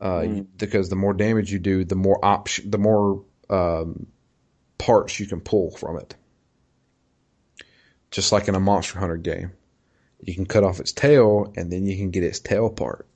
[0.00, 0.46] Uh, Mm.
[0.58, 4.06] because the more damage you do, the more option, the more um,
[4.76, 6.14] parts you can pull from it.
[8.10, 9.52] Just like in a Monster Hunter game,
[10.22, 13.06] you can cut off its tail and then you can get its tail part.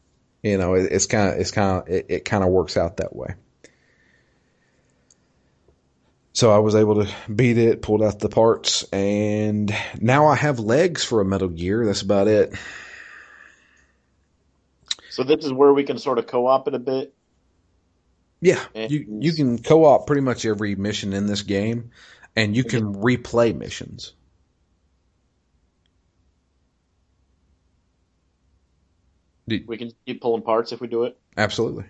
[0.43, 2.99] You know, it, it's kind of it's kind of it, it kind of works out
[2.99, 3.35] that way.
[6.33, 10.61] So I was able to beat it, pulled out the parts, and now I have
[10.61, 11.85] legs for a Metal Gear.
[11.85, 12.55] That's about it.
[15.11, 17.13] So this is where we can sort of co-op it a bit.
[18.41, 21.91] Yeah, And- you you can co-op pretty much every mission in this game,
[22.37, 24.15] and you can replay missions.
[29.67, 31.19] We can keep pulling parts if we do it.
[31.37, 31.85] Absolutely.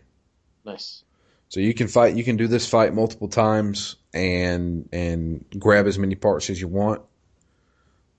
[0.64, 1.04] Nice.
[1.48, 2.16] So you can fight.
[2.16, 6.68] You can do this fight multiple times and and grab as many parts as you
[6.68, 7.02] want.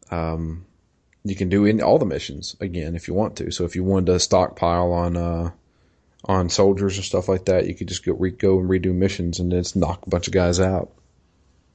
[0.09, 0.65] Um,
[1.23, 3.51] you can do in all the missions again if you want to.
[3.51, 5.51] So if you wanted to stockpile on uh
[6.25, 9.39] on soldiers and stuff like that, you could just go re- go and redo missions
[9.39, 10.91] and just knock a bunch of guys out.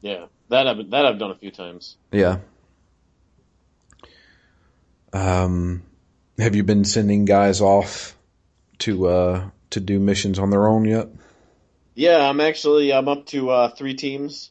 [0.03, 1.97] Yeah, that I've that I've done a few times.
[2.12, 2.39] Yeah.
[5.12, 5.83] Um,
[6.39, 8.16] have you been sending guys off
[8.78, 11.09] to uh to do missions on their own yet?
[11.95, 14.51] Yeah, I'm actually I'm up to uh, three teams.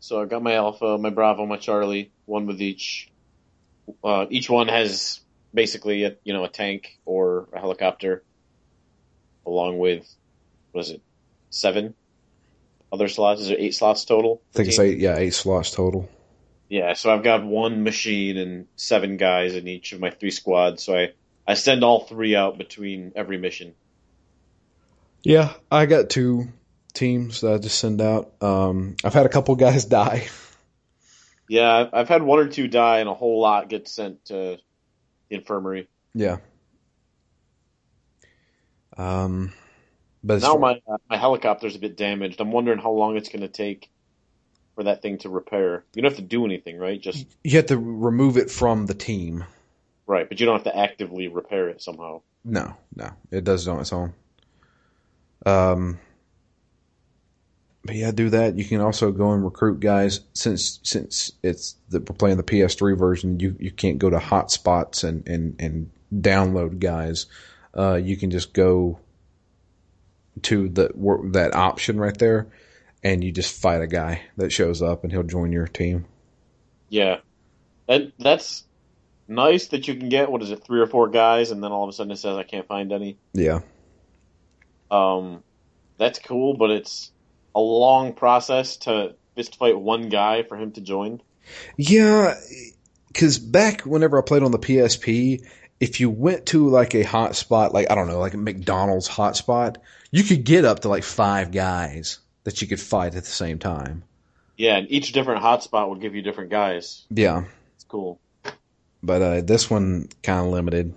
[0.00, 3.08] So I've got my Alpha, my Bravo, my Charlie, one with each.
[4.02, 5.20] Uh, each one has
[5.54, 8.24] basically a you know a tank or a helicopter,
[9.46, 10.12] along with
[10.72, 11.02] what is it,
[11.50, 11.94] seven
[12.92, 13.40] other slots?
[13.40, 14.42] Is there eight slots total?
[14.54, 14.98] I think it's eight.
[14.98, 16.08] Yeah, eight slots total.
[16.72, 20.82] Yeah, so I've got one machine and seven guys in each of my three squads.
[20.82, 21.12] So I
[21.46, 23.74] I send all three out between every mission.
[25.22, 26.48] Yeah, I got two
[26.94, 28.32] teams that I just send out.
[28.40, 30.28] Um, I've had a couple guys die.
[31.46, 34.56] Yeah, I've- had one or two die, and a whole lot get sent to
[35.28, 35.88] the infirmary.
[36.14, 36.38] Yeah.
[38.96, 39.52] Um,
[40.24, 42.40] but Now my uh, my helicopter's a bit damaged.
[42.40, 43.90] I'm wondering how long it's going to take
[44.74, 45.84] for that thing to repair.
[45.94, 47.00] You don't have to do anything, right?
[47.00, 49.44] Just you have to remove it from the team.
[50.06, 52.22] right, but you don't have to actively repair it somehow.
[52.44, 54.14] No, no, it does it on its own.
[55.44, 55.98] Um,
[57.84, 58.56] but yeah, do that.
[58.56, 62.96] You can also go and recruit guys since since it's the, we're playing the PS3
[62.96, 63.40] version.
[63.40, 67.26] You you can't go to hotspots and and and download guys.
[67.76, 69.00] Uh, you can just go
[70.42, 70.90] to the
[71.32, 72.46] that option right there,
[73.02, 76.06] and you just fight a guy that shows up, and he'll join your team.
[76.88, 77.20] Yeah,
[77.88, 78.64] that that's
[79.28, 81.84] nice that you can get what is it, three or four guys, and then all
[81.84, 83.16] of a sudden it says I can't find any.
[83.32, 83.60] Yeah,
[84.90, 85.42] Um,
[85.98, 87.10] that's cool, but it's
[87.54, 91.20] a long process to fist fight one guy for him to join.
[91.76, 92.34] Yeah,
[93.08, 95.46] because back whenever I played on the PSP,
[95.80, 99.76] if you went to like a hotspot, like I don't know, like a McDonald's hotspot,
[100.10, 103.58] you could get up to like five guys that you could fight at the same
[103.58, 104.04] time.
[104.56, 107.04] Yeah, and each different hotspot would give you different guys.
[107.10, 108.20] Yeah, It's cool.
[109.02, 110.94] but uh, this one kind of limited.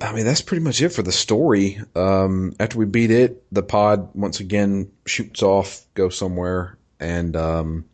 [0.00, 1.80] I mean, that's pretty much it for the story.
[1.94, 7.84] Um, after we beat it, the pod once again shoots off, goes somewhere, and um,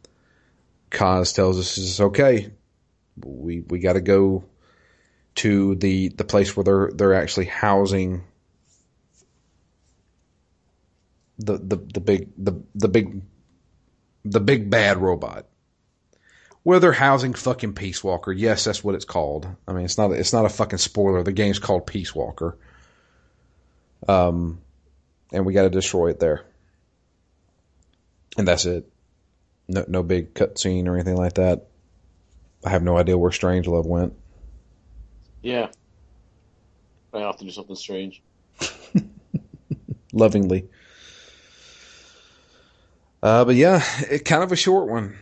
[0.90, 2.50] Kaz tells us it's okay.
[3.22, 4.44] We we got to go
[5.36, 8.22] to the the place where they're they're actually housing
[11.38, 13.22] the the the big the the big
[14.24, 15.46] the big bad robot
[16.62, 18.32] where they're housing fucking Peace Walker.
[18.32, 19.48] Yes, that's what it's called.
[19.66, 21.22] I mean, it's not it's not a fucking spoiler.
[21.22, 22.58] The game's called Peace Walker.
[24.06, 24.60] Um,
[25.32, 26.44] and we got to destroy it there,
[28.36, 28.86] and that's it.
[29.66, 31.66] No, no big cutscene or anything like that.
[32.64, 34.14] I have no idea where Strangelove went.
[35.42, 35.68] Yeah.
[37.14, 38.22] I have to do something strange.
[40.12, 40.68] Lovingly.
[43.22, 45.18] Uh, but yeah, it kind of a short one.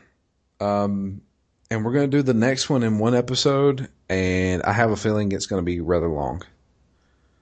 [0.60, 1.22] Um,
[1.70, 4.96] and we're going to do the next one in one episode, and I have a
[4.96, 6.42] feeling it's going to be rather long.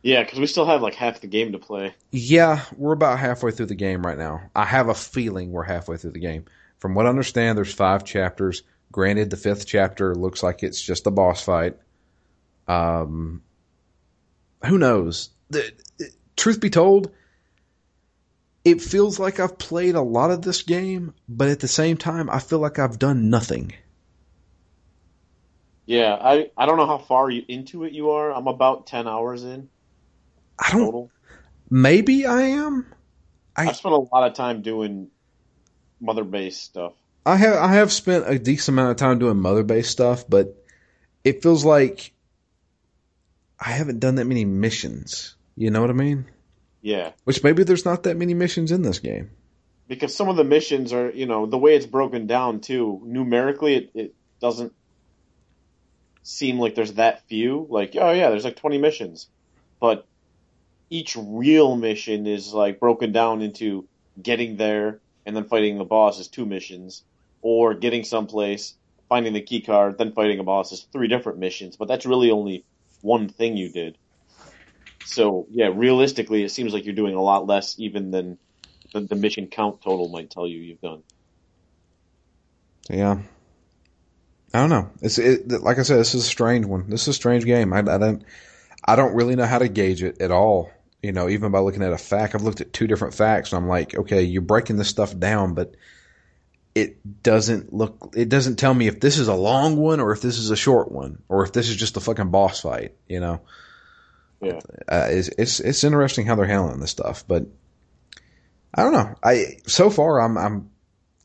[0.03, 1.95] Yeah, because we still have like half the game to play.
[2.11, 4.51] Yeah, we're about halfway through the game right now.
[4.55, 6.45] I have a feeling we're halfway through the game.
[6.79, 8.63] From what I understand, there's five chapters.
[8.93, 11.79] Granted, the fifth chapter looks like it's just a boss fight.
[12.69, 13.43] Um,
[14.67, 15.31] who knows?
[15.51, 15.73] The,
[16.37, 17.11] truth be told,
[18.65, 22.31] it feels like I've played a lot of this game, but at the same time,
[22.31, 23.73] I feel like I've done nothing.
[25.87, 28.33] Yeah, I I don't know how far you, into it you are.
[28.33, 29.71] I'm about ten hours in
[30.59, 30.95] I don't.
[30.95, 31.13] total.
[31.71, 32.93] Maybe I am.
[33.57, 35.11] I- I spent a lot of time doing
[36.01, 36.95] mother base stuff.
[37.27, 40.57] I have I have spent a decent amount of time doing mother base stuff, but
[41.25, 42.13] it feels like
[43.59, 45.37] I haven't done that many missions.
[45.57, 46.27] You know what I mean?
[46.85, 49.31] Yeah, Which maybe there's not that many missions in this game.
[49.89, 53.01] because some of the missions are, you know, the way it's broken down too.
[53.07, 54.75] Numerically, it, it doesn't
[56.23, 57.67] seem like there's that few.
[57.71, 59.29] Like, oh yeah, there's like 20 missions,
[59.81, 60.07] but
[60.91, 63.89] each real mission is like broken down into
[64.23, 67.03] getting there and then fighting the boss is two missions,
[67.41, 68.75] or getting someplace,
[69.09, 71.77] finding the key card, then fighting a boss is three different missions.
[71.77, 72.67] But that's really only
[73.01, 73.97] one thing you did.
[75.05, 78.39] So yeah, realistically, it seems like you're doing a lot less even than
[78.93, 81.03] the, the mission count total might tell you you've done.
[82.89, 83.19] Yeah.
[84.53, 84.91] I don't know.
[85.03, 85.99] It's it, like I said.
[85.99, 86.89] This is a strange one.
[86.89, 87.73] This is a strange game.
[87.73, 88.23] I, I don't.
[88.85, 90.71] I don't really know how to gauge it at all.
[91.03, 93.61] You know, even by looking at a fact, I've looked at two different facts, and
[93.61, 95.75] I'm like, okay, you're breaking this stuff down, but
[96.75, 98.15] it doesn't look.
[98.17, 100.57] It doesn't tell me if this is a long one or if this is a
[100.57, 102.95] short one or if this is just a fucking boss fight.
[103.09, 103.41] You know.
[104.45, 104.61] Yeah.
[104.89, 107.47] Uh, it's it's it's interesting how they're handling this stuff, but
[108.75, 109.15] I don't know.
[109.23, 110.71] I so far I'm I'm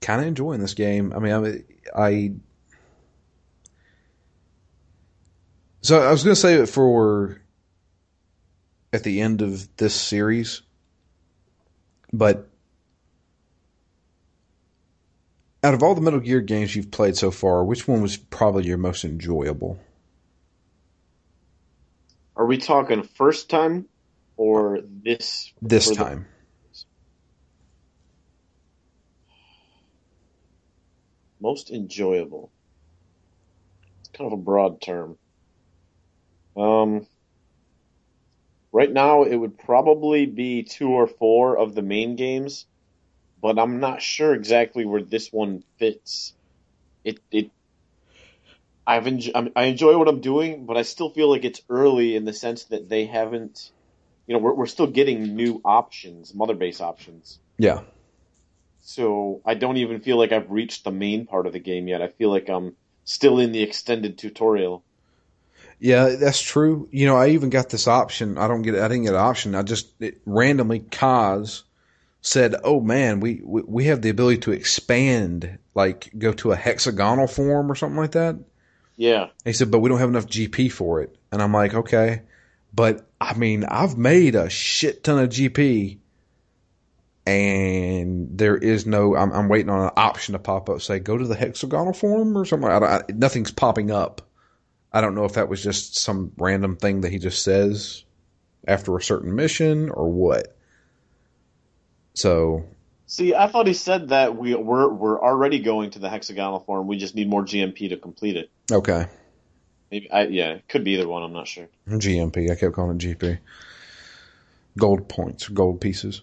[0.02, 1.14] kind of enjoying this game.
[1.16, 1.64] I mean,
[1.96, 2.32] I, I
[5.82, 7.42] so I was going to say it for
[8.92, 10.62] at the end of this series,
[12.12, 12.50] but
[15.64, 18.66] out of all the Metal Gear games you've played so far, which one was probably
[18.66, 19.80] your most enjoyable?
[22.40, 23.90] Are we talking first time
[24.38, 25.52] or this?
[25.62, 26.26] This for the- time.
[31.42, 32.52] most enjoyable.
[34.02, 35.18] It's kind of a broad term.
[36.58, 37.08] Um,
[38.74, 42.66] right now it would probably be two or four of the main games,
[43.42, 46.34] but I'm not sure exactly where this one fits.
[47.06, 47.52] It it.
[48.90, 49.06] I've
[49.56, 52.64] I enjoy what I'm doing, but I still feel like it's early in the sense
[52.66, 53.70] that they haven't,
[54.26, 57.38] you know, we're we're still getting new options, mother base options.
[57.60, 57.82] Yeah.
[58.82, 62.02] So I don't even feel like I've reached the main part of the game yet.
[62.02, 64.84] I feel like I'm still in the extended tutorial.
[65.80, 66.90] Yeah, that's true.
[66.92, 68.40] You know, I even got this option.
[68.40, 68.74] I don't get.
[68.74, 69.54] I didn't get an option.
[69.54, 71.62] I just it, randomly Kaz
[72.22, 76.56] said, "Oh man, we, we we have the ability to expand, like go to a
[76.56, 78.40] hexagonal form or something like that."
[79.00, 82.24] Yeah, He said, "But we don't have enough GP for it." And I'm like, "Okay,"
[82.74, 86.00] but I mean, I've made a shit ton of GP,
[87.26, 89.16] and there is no.
[89.16, 92.38] I'm, I'm waiting on an option to pop up, say go to the hexagonal form
[92.38, 92.70] or something.
[92.70, 94.22] I I, nothing's popping up.
[94.91, 98.04] I don't know if that was just some random thing that he just says
[98.68, 100.58] after a certain mission or what.
[102.16, 102.66] So
[103.06, 106.86] See, I thought he said that we we're we're already going to the hexagonal form.
[106.86, 108.52] We just need more GMP to complete it.
[108.72, 109.08] Okay,
[109.92, 111.24] Maybe I yeah, it could be either one.
[111.24, 111.68] I'm not sure.
[111.88, 112.52] GMP.
[112.52, 113.40] I kept calling it GP.
[114.78, 116.22] Gold points, gold pieces.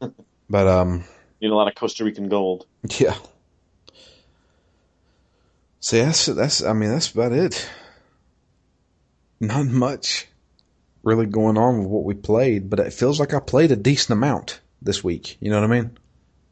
[0.50, 1.04] But um,
[1.40, 2.66] You Need a lot of Costa Rican gold.
[2.98, 3.16] Yeah.
[5.80, 6.62] See, that's that's.
[6.62, 7.66] I mean, that's about it.
[9.40, 10.28] Not much
[11.02, 14.18] really going on with what we played, but it feels like I played a decent
[14.18, 15.38] amount this week.
[15.40, 15.98] You know what I mean?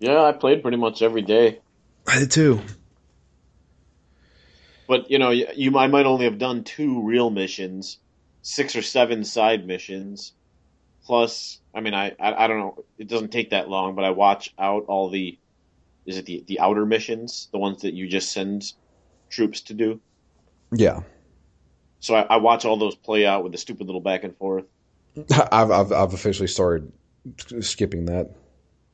[0.01, 1.61] Yeah, I played pretty much every day.
[2.07, 2.63] I did too.
[4.89, 7.99] But you know, you, you I might only have done two real missions,
[8.43, 10.35] six or seven side missions,
[11.05, 11.61] plus.
[11.75, 12.85] I mean, I, I I don't know.
[12.99, 15.39] It doesn't take that long, but I watch out all the.
[16.07, 18.65] Is it the the outer missions, the ones that you just send
[19.31, 20.01] troops to do?
[20.75, 21.01] Yeah,
[22.01, 24.67] So I, I watch all those play out with the stupid little back and forth.
[25.53, 26.93] I've I've, I've officially started
[27.61, 28.31] skipping that.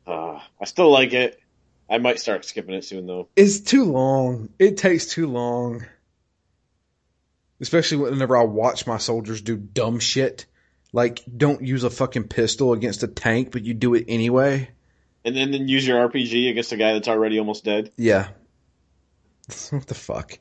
[0.06, 1.38] Uh, I still like it.
[1.90, 3.28] I might start skipping it soon though.
[3.34, 4.50] It's too long.
[4.58, 5.86] It takes too long.
[7.60, 10.46] Especially whenever I watch my soldiers do dumb shit.
[10.92, 14.70] Like, don't use a fucking pistol against a tank, but you do it anyway.
[15.24, 17.92] And then, then use your RPG against a guy that's already almost dead.
[17.96, 18.28] Yeah.
[19.70, 20.38] what the fuck?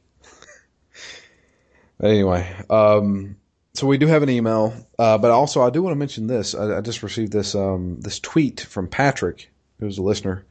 [2.01, 3.37] anyway, um,
[3.73, 6.55] so we do have an email, uh, but also I do want to mention this.
[6.55, 10.45] I, I just received this um, this tweet from Patrick, who's a listener,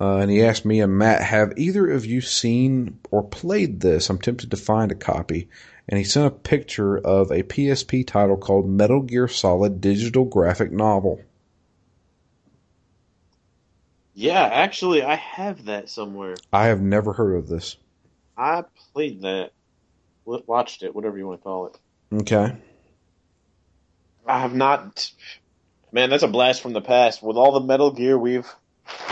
[0.00, 4.08] uh, and he asked me and Matt, "Have either of you seen or played this?"
[4.08, 5.48] I'm tempted to find a copy,
[5.88, 10.72] and he sent a picture of a PSP title called Metal Gear Solid Digital Graphic
[10.72, 11.20] Novel.
[14.14, 16.36] Yeah, actually, I have that somewhere.
[16.52, 17.76] I have never heard of this.
[18.36, 19.52] I played that.
[20.24, 21.78] watched it, whatever you want to call it.
[22.12, 22.56] Okay.
[24.26, 25.10] I have not.
[25.92, 27.22] Man, that's a blast from the past.
[27.22, 28.50] With all the Metal Gear we've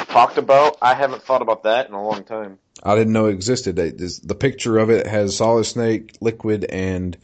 [0.07, 2.59] talked about, I haven't thought about that in a long time.
[2.83, 3.77] I didn't know it existed.
[3.77, 7.17] The picture of it has Solid Snake, Liquid, and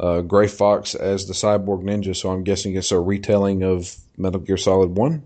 [0.00, 2.16] uh, Gray Fox as the cyborg ninja.
[2.16, 5.24] So I'm guessing it's a retelling of Metal Gear Solid One.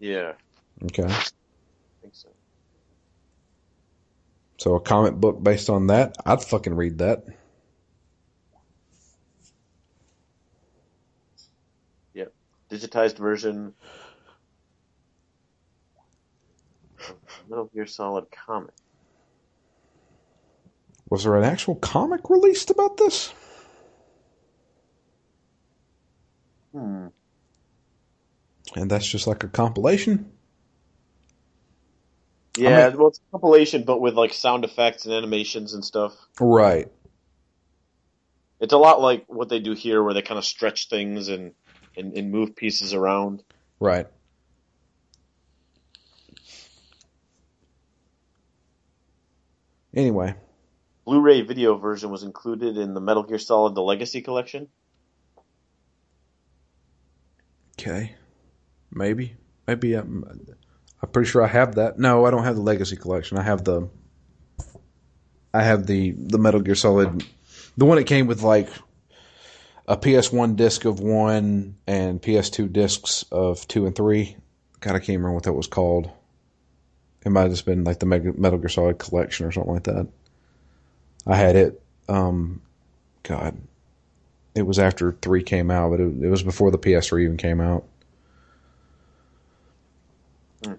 [0.00, 0.32] Yeah.
[0.84, 1.04] Okay.
[1.04, 1.24] I
[2.02, 2.28] think so.
[4.58, 7.24] So a comic book based on that, I'd fucking read that.
[12.14, 12.32] Yep.
[12.70, 13.72] Digitized version.
[17.48, 18.74] Metal Gear Solid comic.
[21.08, 23.32] Was there an actual comic released about this?
[26.72, 27.06] Hmm.
[28.74, 30.32] And that's just like a compilation?
[32.58, 35.84] Yeah, I mean- well, it's a compilation, but with like sound effects and animations and
[35.84, 36.14] stuff.
[36.40, 36.90] Right.
[38.58, 41.52] It's a lot like what they do here, where they kind of stretch things and,
[41.96, 43.42] and, and move pieces around.
[43.78, 44.06] Right.
[49.96, 50.34] Anyway,
[51.06, 54.68] Blu-ray video version was included in the Metal Gear Solid: The Legacy Collection.
[57.80, 58.14] okay.
[58.92, 59.36] Maybe.
[59.66, 60.24] Maybe I'm,
[61.02, 61.98] I'm pretty sure I have that.
[61.98, 63.36] No, I don't have the Legacy Collection.
[63.38, 63.88] I have the
[65.52, 67.24] I have the the Metal Gear Solid
[67.76, 68.68] the one that came with like
[69.86, 74.36] a PS1 disc of 1 and PS2 discs of 2 and 3.
[74.80, 76.10] God, I can't remember what that was called.
[77.26, 80.06] It might have just been like the Metal Gear Solid collection or something like that.
[81.26, 81.82] I had it.
[82.08, 82.62] Um,
[83.24, 83.58] God,
[84.54, 87.60] it was after three came out, but it, it was before the PS3 even came
[87.60, 87.84] out.
[90.64, 90.74] Hmm.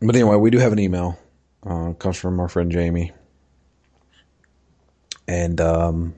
[0.00, 1.16] But anyway, we do have an email.
[1.64, 3.12] Uh, it comes from our friend Jamie,
[5.28, 6.14] and um,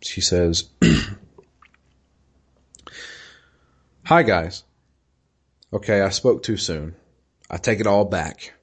[0.00, 0.68] she says,
[4.06, 4.64] "Hi guys.
[5.72, 6.96] Okay, I spoke too soon.
[7.52, 8.54] I take it all back.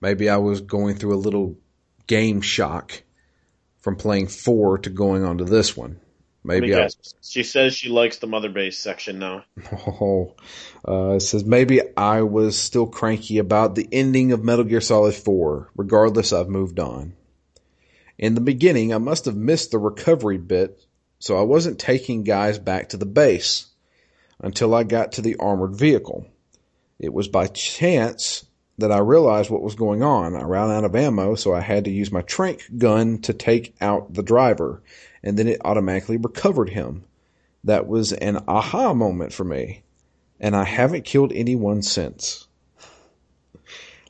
[0.00, 1.58] Maybe I was going through a little
[2.06, 3.02] game shock
[3.80, 6.00] from playing four to going on to this one.
[6.42, 6.88] Maybe I.
[7.22, 9.44] She says she likes the Mother Base section now.
[9.72, 10.34] oh,
[10.86, 15.14] uh, it says maybe I was still cranky about the ending of Metal Gear Solid
[15.14, 15.72] 4.
[15.76, 17.14] Regardless, I've moved on.
[18.16, 20.80] In the beginning, I must have missed the recovery bit,
[21.18, 23.66] so I wasn't taking guys back to the base
[24.40, 26.26] until I got to the armored vehicle.
[26.98, 28.46] It was by chance
[28.78, 30.36] that I realized what was going on.
[30.36, 33.74] I ran out of ammo, so I had to use my tranq gun to take
[33.80, 34.82] out the driver,
[35.22, 37.04] and then it automatically recovered him.
[37.64, 39.82] That was an aha moment for me,
[40.38, 42.46] and I haven't killed anyone since.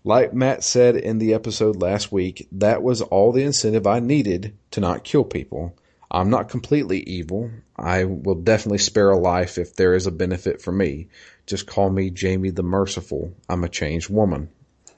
[0.04, 4.56] Like Matt said in the episode last week, that was all the incentive I needed
[4.72, 5.74] to not kill people.
[6.08, 7.50] I'm not completely evil.
[7.76, 11.08] I will definitely spare a life if there is a benefit for me.
[11.46, 13.32] Just call me Jamie the Merciful.
[13.48, 14.50] I'm a changed woman.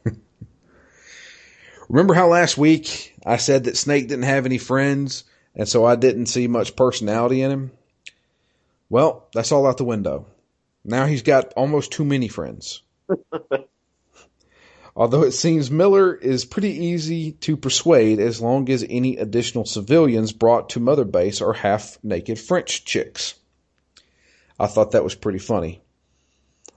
[1.88, 5.24] Remember how last week I said that Snake didn't have any friends,
[5.55, 7.70] and so I didn't see much personality in him?
[8.88, 10.26] Well, that's all out the window.
[10.84, 12.82] Now he's got almost too many friends.
[14.96, 20.32] Although it seems Miller is pretty easy to persuade as long as any additional civilians
[20.32, 23.34] brought to Mother Base are half naked French chicks.
[24.59, 25.82] I thought that was pretty funny.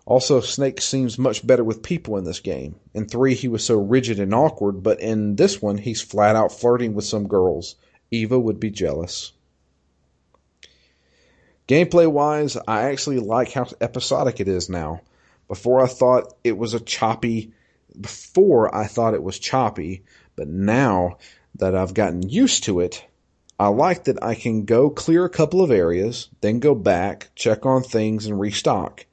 [0.05, 2.75] Also, Snake seems much better with people in this game.
[2.93, 6.51] In 3, he was so rigid and awkward, but in this one, he's flat out
[6.51, 7.75] flirting with some girls.
[8.09, 9.31] Eva would be jealous.
[11.67, 15.01] Gameplay wise, I actually like how episodic it is now.
[15.47, 17.53] Before I thought it was a choppy
[17.99, 20.03] before I thought it was choppy,
[20.35, 21.17] but now
[21.55, 23.05] that I've gotten used to it,
[23.59, 27.65] I like that I can go clear a couple of areas, then go back, check
[27.65, 29.05] on things, and restock.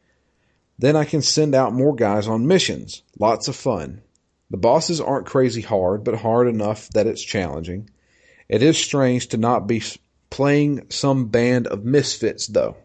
[0.78, 3.02] Then I can send out more guys on missions.
[3.18, 4.02] Lots of fun.
[4.50, 7.90] The bosses aren't crazy hard, but hard enough that it's challenging.
[8.48, 9.82] It is strange to not be
[10.30, 12.76] playing some band of misfits, though.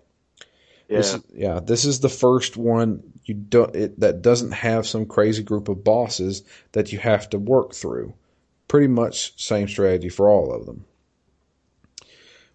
[0.90, 0.98] Yeah.
[0.98, 5.06] This is, yeah, this is the first one you don't it, that doesn't have some
[5.06, 8.14] crazy group of bosses that you have to work through.
[8.68, 10.86] Pretty much same strategy for all of them.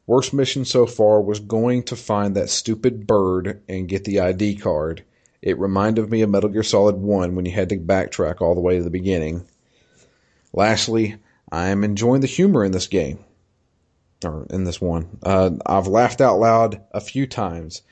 [0.07, 4.57] Worst mission so far was going to find that stupid bird and get the ID
[4.57, 5.05] card.
[5.41, 8.61] It reminded me of Metal Gear Solid 1 when you had to backtrack all the
[8.61, 9.47] way to the beginning.
[10.53, 11.16] Lastly,
[11.51, 13.24] I am enjoying the humor in this game.
[14.24, 15.18] Or in this one.
[15.22, 17.82] Uh, I've laughed out loud a few times.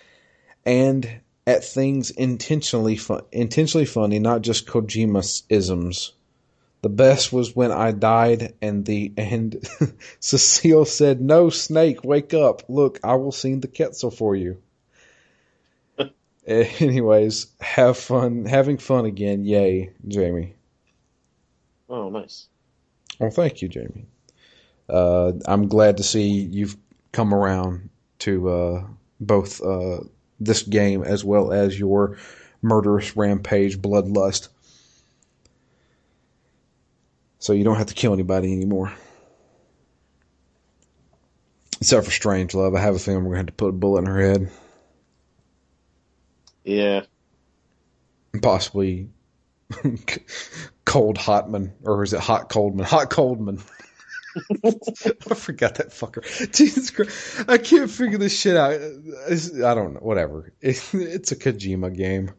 [0.65, 2.99] And at things intentionally
[3.31, 6.13] intentionally funny, not just Kojima isms.
[6.83, 9.57] The best was when I died and the and
[10.21, 12.65] Cecile said, "No, Snake, wake up!
[12.69, 14.59] Look, I will sing the Quetzal for you."
[16.81, 19.45] Anyways, have fun, having fun again.
[19.45, 20.55] Yay, Jamie.
[21.89, 22.47] Oh, nice.
[23.19, 24.07] Well, thank you, Jamie.
[24.89, 26.77] Uh, I'm glad to see you've
[27.11, 27.91] come around
[28.21, 28.87] to uh,
[29.19, 29.99] both uh,
[30.39, 32.17] this game as well as your
[32.63, 34.49] murderous rampage bloodlust.
[37.41, 38.93] So you don't have to kill anybody anymore.
[41.81, 42.77] Except for Strangelove.
[42.77, 44.51] I have a feeling we're going to have to put a bullet in her head.
[46.67, 47.03] Yeah.
[48.35, 49.09] And possibly
[50.85, 51.73] Cold Hotman.
[51.85, 52.85] Or is it Hot Coldman?
[52.87, 53.63] Hot Coldman.
[54.65, 56.23] I forgot that fucker.
[56.55, 57.49] Jesus Christ.
[57.49, 58.73] I can't figure this shit out.
[58.75, 60.01] It's, I don't know.
[60.01, 60.53] Whatever.
[60.61, 62.33] It, it's a Kojima game.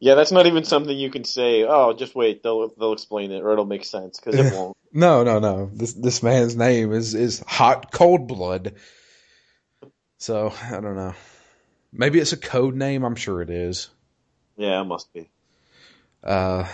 [0.00, 1.64] Yeah, that's not even something you can say.
[1.64, 4.76] Oh, just wait, they'll they'll explain it, or it'll make sense because it won't.
[4.92, 5.70] No, no, no.
[5.72, 8.74] This this man's name is is Hot Cold Blood.
[10.18, 11.14] So I don't know.
[11.92, 13.04] Maybe it's a code name.
[13.04, 13.88] I'm sure it is.
[14.56, 15.28] Yeah, it must be.
[16.22, 16.66] Uh,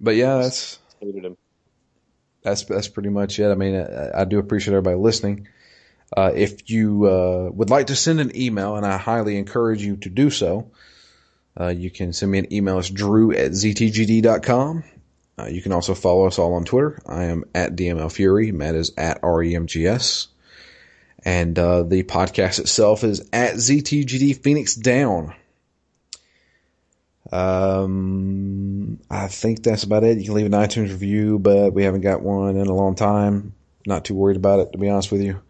[0.00, 1.36] but yeah, that's Hated him.
[2.42, 3.50] that's that's pretty much it.
[3.50, 5.48] I mean, I, I do appreciate everybody listening.
[6.16, 9.96] Uh, if you uh, would like to send an email, and I highly encourage you
[9.98, 10.70] to do so,
[11.58, 12.78] uh, you can send me an email.
[12.78, 14.84] It's drew at ztgd.com.
[15.38, 17.00] Uh, you can also follow us all on Twitter.
[17.06, 18.50] I am at DML Fury.
[18.52, 20.28] Matt is at REMGS.
[21.24, 25.34] And uh, the podcast itself is at ZTGD Phoenix Down.
[27.30, 30.18] Um, I think that's about it.
[30.18, 33.54] You can leave an iTunes review, but we haven't got one in a long time.
[33.86, 35.40] Not too worried about it, to be honest with you.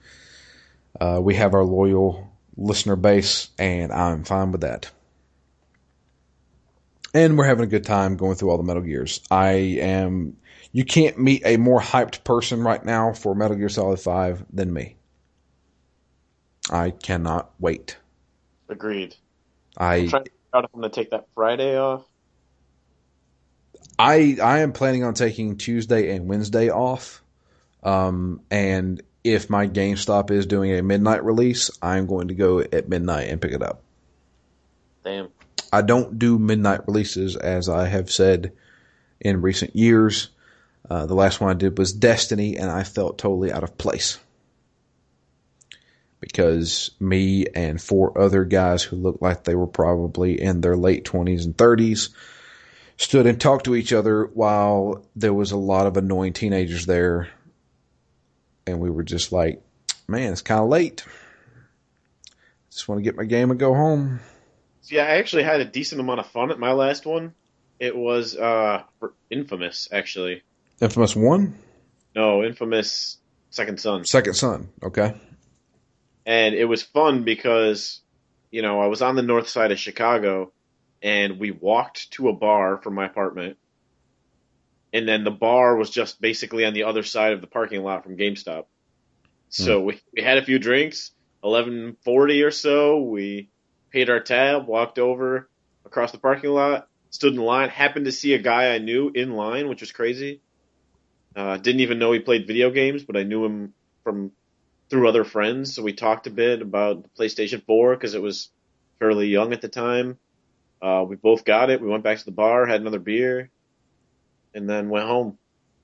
[1.01, 4.91] Uh, we have our loyal listener base, and I'm fine with that.
[7.15, 9.21] And we're having a good time going through all the Metal Gears.
[9.31, 9.51] I
[9.81, 10.37] am.
[10.73, 14.73] You can't meet a more hyped person right now for Metal Gear Solid 5 than
[14.73, 14.98] me.
[16.71, 17.97] I cannot wait.
[18.69, 19.17] Agreed.
[19.77, 22.05] I I'm trying to figure out if I'm going to take that Friday off.
[23.99, 27.23] I I am planning on taking Tuesday and Wednesday off.
[27.83, 32.89] Um, and if my GameStop is doing a midnight release, I'm going to go at
[32.89, 33.83] midnight and pick it up.
[35.05, 35.29] Damn.
[35.73, 38.53] I don't do midnight releases, as I have said
[39.21, 40.31] in recent years.
[40.89, 44.19] Uh, the last one I did was Destiny, and I felt totally out of place.
[46.21, 51.05] Because me and four other guys who looked like they were probably in their late
[51.05, 52.09] 20s and 30s
[52.97, 57.29] stood and talked to each other while there was a lot of annoying teenagers there.
[58.67, 59.63] And we were just like,
[60.09, 61.05] man, it's kind of late.
[62.71, 64.21] Just want to get my game and go home.
[64.83, 67.35] See, I actually had a decent amount of fun at my last one.
[67.79, 68.83] It was uh
[69.31, 70.43] Infamous, actually.
[70.81, 71.55] Infamous 1?
[72.15, 73.19] No, Infamous
[73.51, 74.05] Second Son.
[74.05, 74.69] Second Son.
[74.83, 75.15] Okay.
[76.29, 78.03] And it was fun because
[78.51, 80.53] you know I was on the north side of Chicago,
[81.03, 83.57] and we walked to a bar from my apartment,
[84.93, 88.05] and then the bar was just basically on the other side of the parking lot
[88.05, 88.67] from GameStop.
[89.49, 91.13] So we, we had a few drinks,
[91.43, 93.01] eleven forty or so.
[93.01, 93.49] We
[93.91, 95.49] paid our tab, walked over
[95.87, 99.33] across the parking lot, stood in line, happened to see a guy I knew in
[99.33, 100.43] line, which was crazy.
[101.35, 103.73] Uh, didn't even know he played video games, but I knew him
[104.05, 104.33] from
[104.91, 105.75] through other friends.
[105.75, 108.51] So we talked a bit about the PlayStation 4 because it was
[108.99, 110.19] fairly young at the time.
[110.81, 111.81] Uh, we both got it.
[111.81, 113.51] We went back to the bar, had another beer,
[114.55, 115.39] and then went home.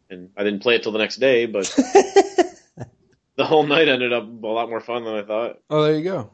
[0.09, 1.65] And I didn't play it till the next day, but
[3.37, 5.61] the whole night ended up a lot more fun than I thought.
[5.69, 6.31] Oh, there you go.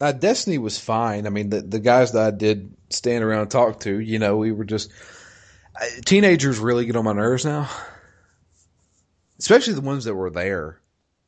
[0.00, 1.26] Uh, Destiny was fine.
[1.26, 4.36] I mean, the the guys that I did stand around and talk to, you know,
[4.36, 4.92] we were just
[5.80, 7.70] uh, teenagers really get on my nerves now,
[9.38, 10.80] especially the ones that were there.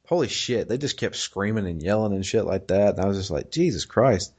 [0.08, 3.18] Holy shit, they just kept screaming and yelling and shit like that, and I was
[3.18, 4.32] just like, Jesus Christ,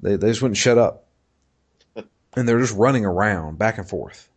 [0.00, 1.06] they they just wouldn't shut up,
[1.96, 4.28] and they're just running around back and forth,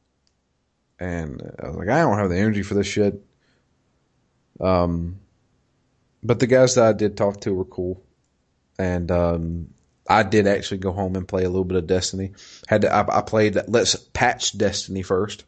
[0.99, 3.23] and I was like, I don't have the energy for this shit.
[4.59, 5.19] Um,
[6.21, 8.03] but the guys that I did talk to were cool.
[8.77, 9.69] And um,
[10.07, 12.33] I did actually go home and play a little bit of Destiny.
[12.67, 15.45] Had to, I, I played Let's Patch Destiny first,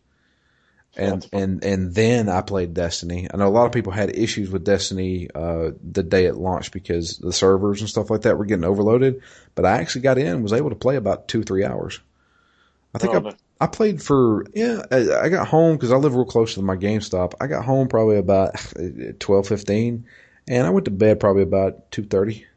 [0.98, 3.28] and and and then I played Destiny.
[3.34, 6.74] I know a lot of people had issues with Destiny uh, the day it launched
[6.74, 9.22] because the servers and stuff like that were getting overloaded.
[9.56, 12.00] But I actually got in and was able to play about two three hours.
[12.94, 13.36] I think Oh, I.
[13.62, 14.82] I played for yeah.
[14.92, 17.34] I, I got home because I live real close to my GameStop.
[17.40, 18.56] I got home probably about
[19.20, 20.06] twelve fifteen,
[20.48, 22.48] and I went to bed probably about two thirty.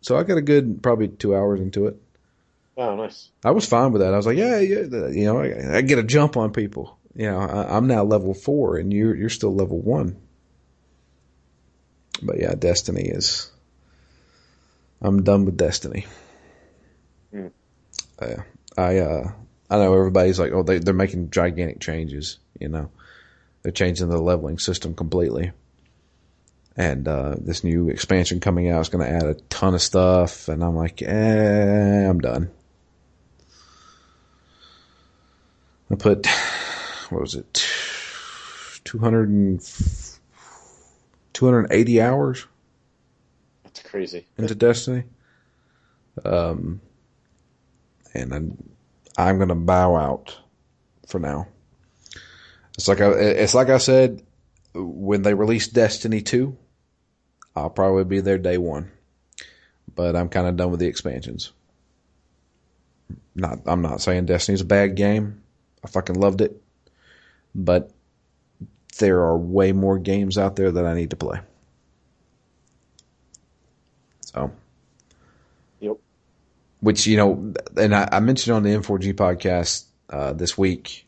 [0.00, 2.00] So I got a good probably two hours into it.
[2.76, 3.28] Oh, nice.
[3.44, 4.14] I was fine with that.
[4.14, 6.96] I was like, yeah, yeah, you know, I, I get a jump on people.
[7.20, 10.16] You know, I, I'm now level four, and you're you're still level one.
[12.22, 13.50] But yeah, Destiny is.
[15.02, 16.06] I'm done with Destiny.
[17.30, 17.48] Hmm.
[18.18, 18.36] Uh,
[18.78, 19.32] I uh,
[19.68, 22.38] I know everybody's like, oh, they they're making gigantic changes.
[22.58, 22.90] You know,
[23.60, 25.52] they're changing the leveling system completely.
[26.74, 30.48] And uh, this new expansion coming out is going to add a ton of stuff,
[30.48, 32.50] and I'm like, eh, I'm done.
[35.90, 36.26] I put,
[37.10, 37.66] what was it,
[38.84, 39.60] 200 and,
[41.32, 42.46] 280 hours
[43.64, 44.26] That's crazy.
[44.36, 45.04] into Destiny.
[46.24, 46.80] Um,
[48.14, 48.70] and I'm,
[49.16, 50.36] I'm going to bow out
[51.06, 51.46] for now.
[52.76, 54.22] It's like I, it's like I said
[54.74, 56.56] when they released Destiny 2,
[57.56, 58.90] I'll probably be there day one.
[59.94, 61.52] But I'm kind of done with the expansions.
[63.34, 65.42] Not, I'm not saying Destiny's a bad game.
[65.84, 66.60] I fucking loved it.
[67.54, 67.90] But
[68.98, 71.40] there are way more games out there that I need to play.
[74.20, 74.52] So.
[75.80, 75.96] Yep.
[76.80, 81.06] Which, you know, and I, I mentioned on the M4G podcast uh, this week,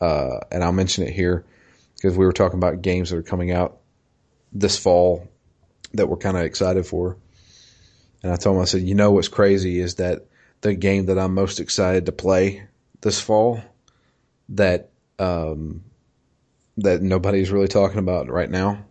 [0.00, 1.44] uh, and I'll mention it here
[1.94, 3.78] because we were talking about games that are coming out
[4.52, 5.28] this fall
[5.92, 7.16] that we're kind of excited for.
[8.22, 10.26] And I told him, I said, you know what's crazy is that
[10.60, 12.64] the game that I'm most excited to play
[13.00, 13.60] this fall
[14.50, 15.84] that um,
[16.78, 18.84] that nobody's really talking about right now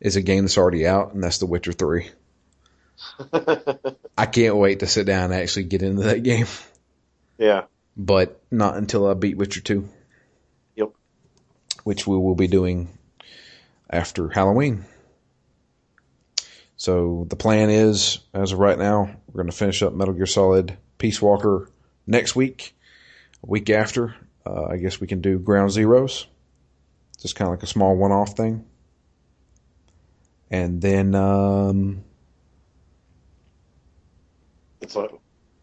[0.00, 2.10] is a game that's already out, and that's The Witcher Three.
[4.16, 6.46] I can't wait to sit down and actually get into that game,
[7.38, 7.64] yeah.
[7.96, 9.88] but not until I beat Witcher Two.
[10.76, 10.90] Yep.
[11.84, 12.88] Which we will be doing
[13.90, 14.84] after Halloween.
[16.76, 20.26] So the plan is, as of right now, we're going to finish up Metal Gear
[20.26, 21.70] Solid Peace Walker
[22.08, 22.74] next week.
[23.44, 24.16] A week after,
[24.46, 26.26] uh, I guess we can do Ground Zeroes.
[27.20, 28.64] Just kind of like a small one-off thing.
[30.50, 32.04] And then, um,
[34.80, 35.08] It's a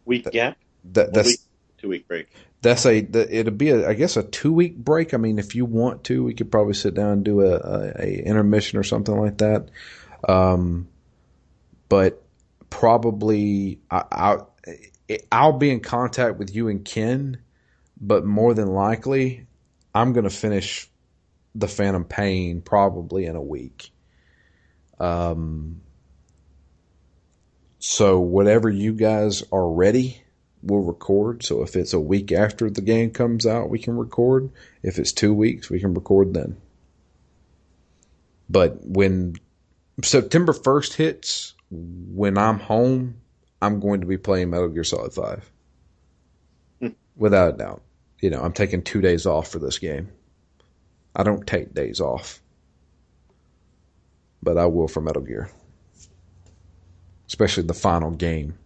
[0.05, 0.57] week gap.
[0.85, 1.39] that, that's week,
[1.77, 2.27] two week break.
[2.61, 5.13] that's a the, it'll be a I guess a two week break.
[5.13, 7.93] I mean, if you want to, we could probably sit down and do a, a,
[7.99, 9.69] a intermission or something like that.
[10.27, 10.87] Um,
[11.89, 12.23] but
[12.69, 14.53] probably I, I'll
[15.31, 17.39] I'll be in contact with you and Ken,
[17.99, 19.47] but more than likely,
[19.93, 20.89] I'm gonna finish
[21.55, 23.91] the Phantom Pain probably in a week.
[24.99, 25.81] Um.
[27.79, 30.21] So whatever you guys are ready,
[30.61, 31.43] we'll record.
[31.43, 34.49] So if it's a week after the game comes out, we can record.
[34.83, 36.57] If it's two weeks, we can record then.
[38.49, 39.35] But when
[40.03, 43.15] September 1st hits, when I'm home,
[43.61, 45.51] I'm going to be playing Metal Gear Solid 5.
[46.79, 46.87] Hmm.
[47.15, 47.81] Without a doubt.
[48.21, 50.09] You know, I'm taking two days off for this game.
[51.15, 52.41] I don't take days off.
[54.41, 55.49] But I will for Metal Gear.
[57.27, 58.57] Especially the final game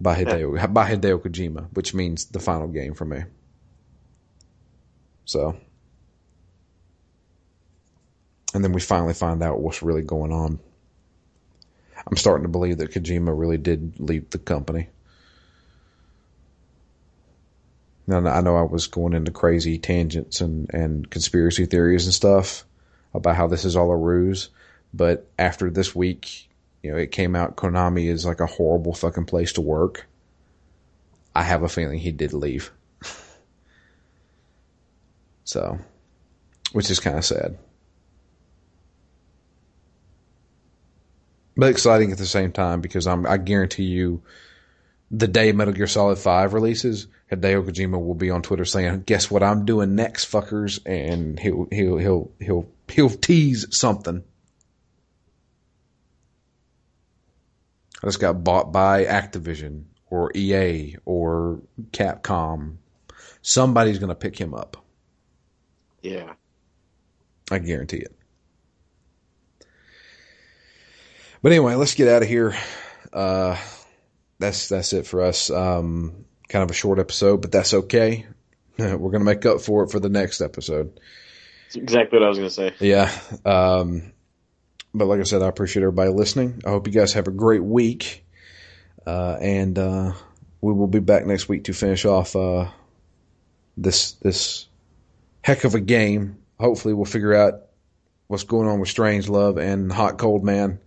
[0.00, 3.22] by Hideo by Hideo Kojima, which means the final game for me.
[5.24, 5.56] So,
[8.52, 10.58] and then we finally find out what's really going on.
[12.04, 14.88] I'm starting to believe that Kojima really did leave the company.
[18.06, 22.64] Now, I know I was going into crazy tangents and, and conspiracy theories and stuff
[23.14, 24.48] about how this is all a ruse,
[24.92, 26.48] but after this week,
[26.82, 30.06] you know, it came out Konami is like a horrible fucking place to work.
[31.34, 32.72] I have a feeling he did leave.
[35.44, 35.78] so,
[36.72, 37.56] which is kind of sad.
[41.56, 44.22] But exciting at the same time because I'm, I guarantee you
[45.10, 49.30] the day Metal Gear Solid 5 releases, Hideo Kojima will be on Twitter saying, guess
[49.30, 50.80] what I'm doing next, fuckers?
[50.84, 54.22] And he'll, he'll, he'll, he'll, he'll tease something.
[58.02, 62.76] I just got bought by Activision or EA or Capcom.
[63.40, 64.84] Somebody's going to pick him up.
[66.02, 66.34] Yeah.
[67.50, 68.14] I guarantee it.
[71.40, 72.54] But anyway, let's get out of here.
[73.12, 73.56] Uh,
[74.38, 75.50] that's that's it for us.
[75.50, 78.26] Um, kind of a short episode, but that's okay.
[78.78, 81.00] We're going to make up for it for the next episode.
[81.64, 82.74] That's exactly what I was going to say.
[82.78, 83.10] Yeah.
[83.44, 84.12] Um,
[84.92, 86.60] but like I said, I appreciate everybody listening.
[86.66, 88.26] I hope you guys have a great week.
[89.06, 90.12] Uh, and, uh,
[90.60, 92.68] we will be back next week to finish off, uh,
[93.76, 94.68] this, this
[95.40, 96.36] heck of a game.
[96.60, 97.62] Hopefully we'll figure out
[98.28, 100.78] what's going on with Strangelove and Hot Coldman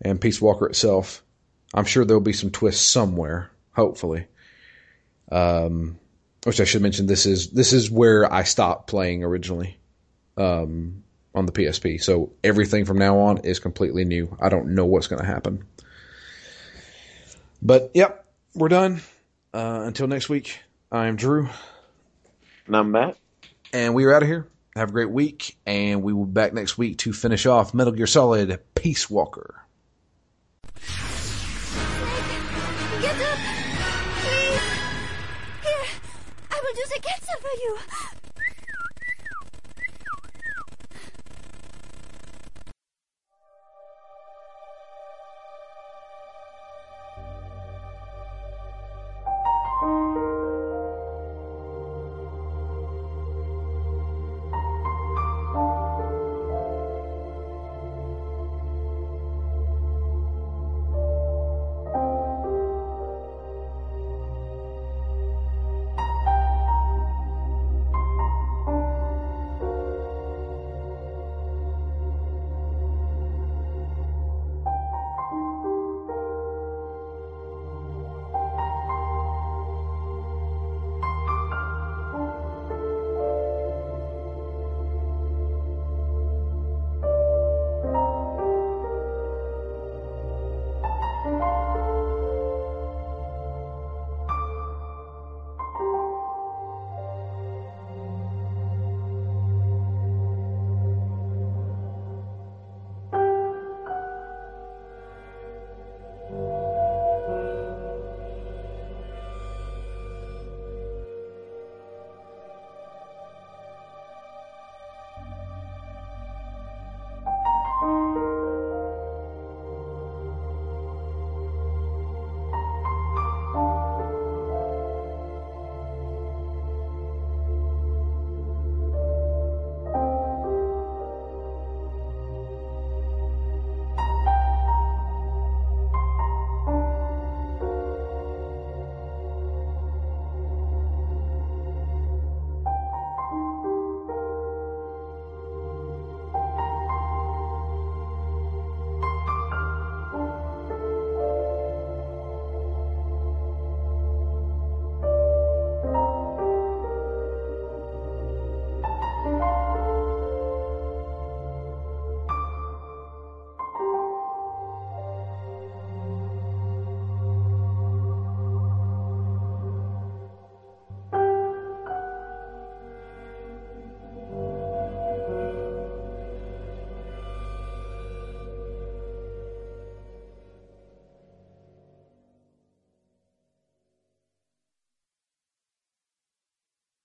[0.00, 1.22] and Peace Walker itself.
[1.74, 4.28] I'm sure there'll be some twists somewhere, hopefully.
[5.30, 5.98] Um,
[6.44, 9.78] which I should mention, this is this is where I stopped playing originally
[10.36, 11.04] um,
[11.34, 12.02] on the PSP.
[12.02, 14.36] So everything from now on is completely new.
[14.40, 15.64] I don't know what's going to happen.
[17.62, 19.00] But yep, we're done.
[19.54, 20.58] Uh, until next week,
[20.92, 21.48] I'm Drew.
[22.66, 23.16] And I'm Matt.
[23.72, 24.46] And we are out of here.
[24.76, 27.92] Have a great week, and we will be back next week to finish off Metal
[27.92, 29.63] Gear Solid Peace Walker.
[37.64, 38.13] 给我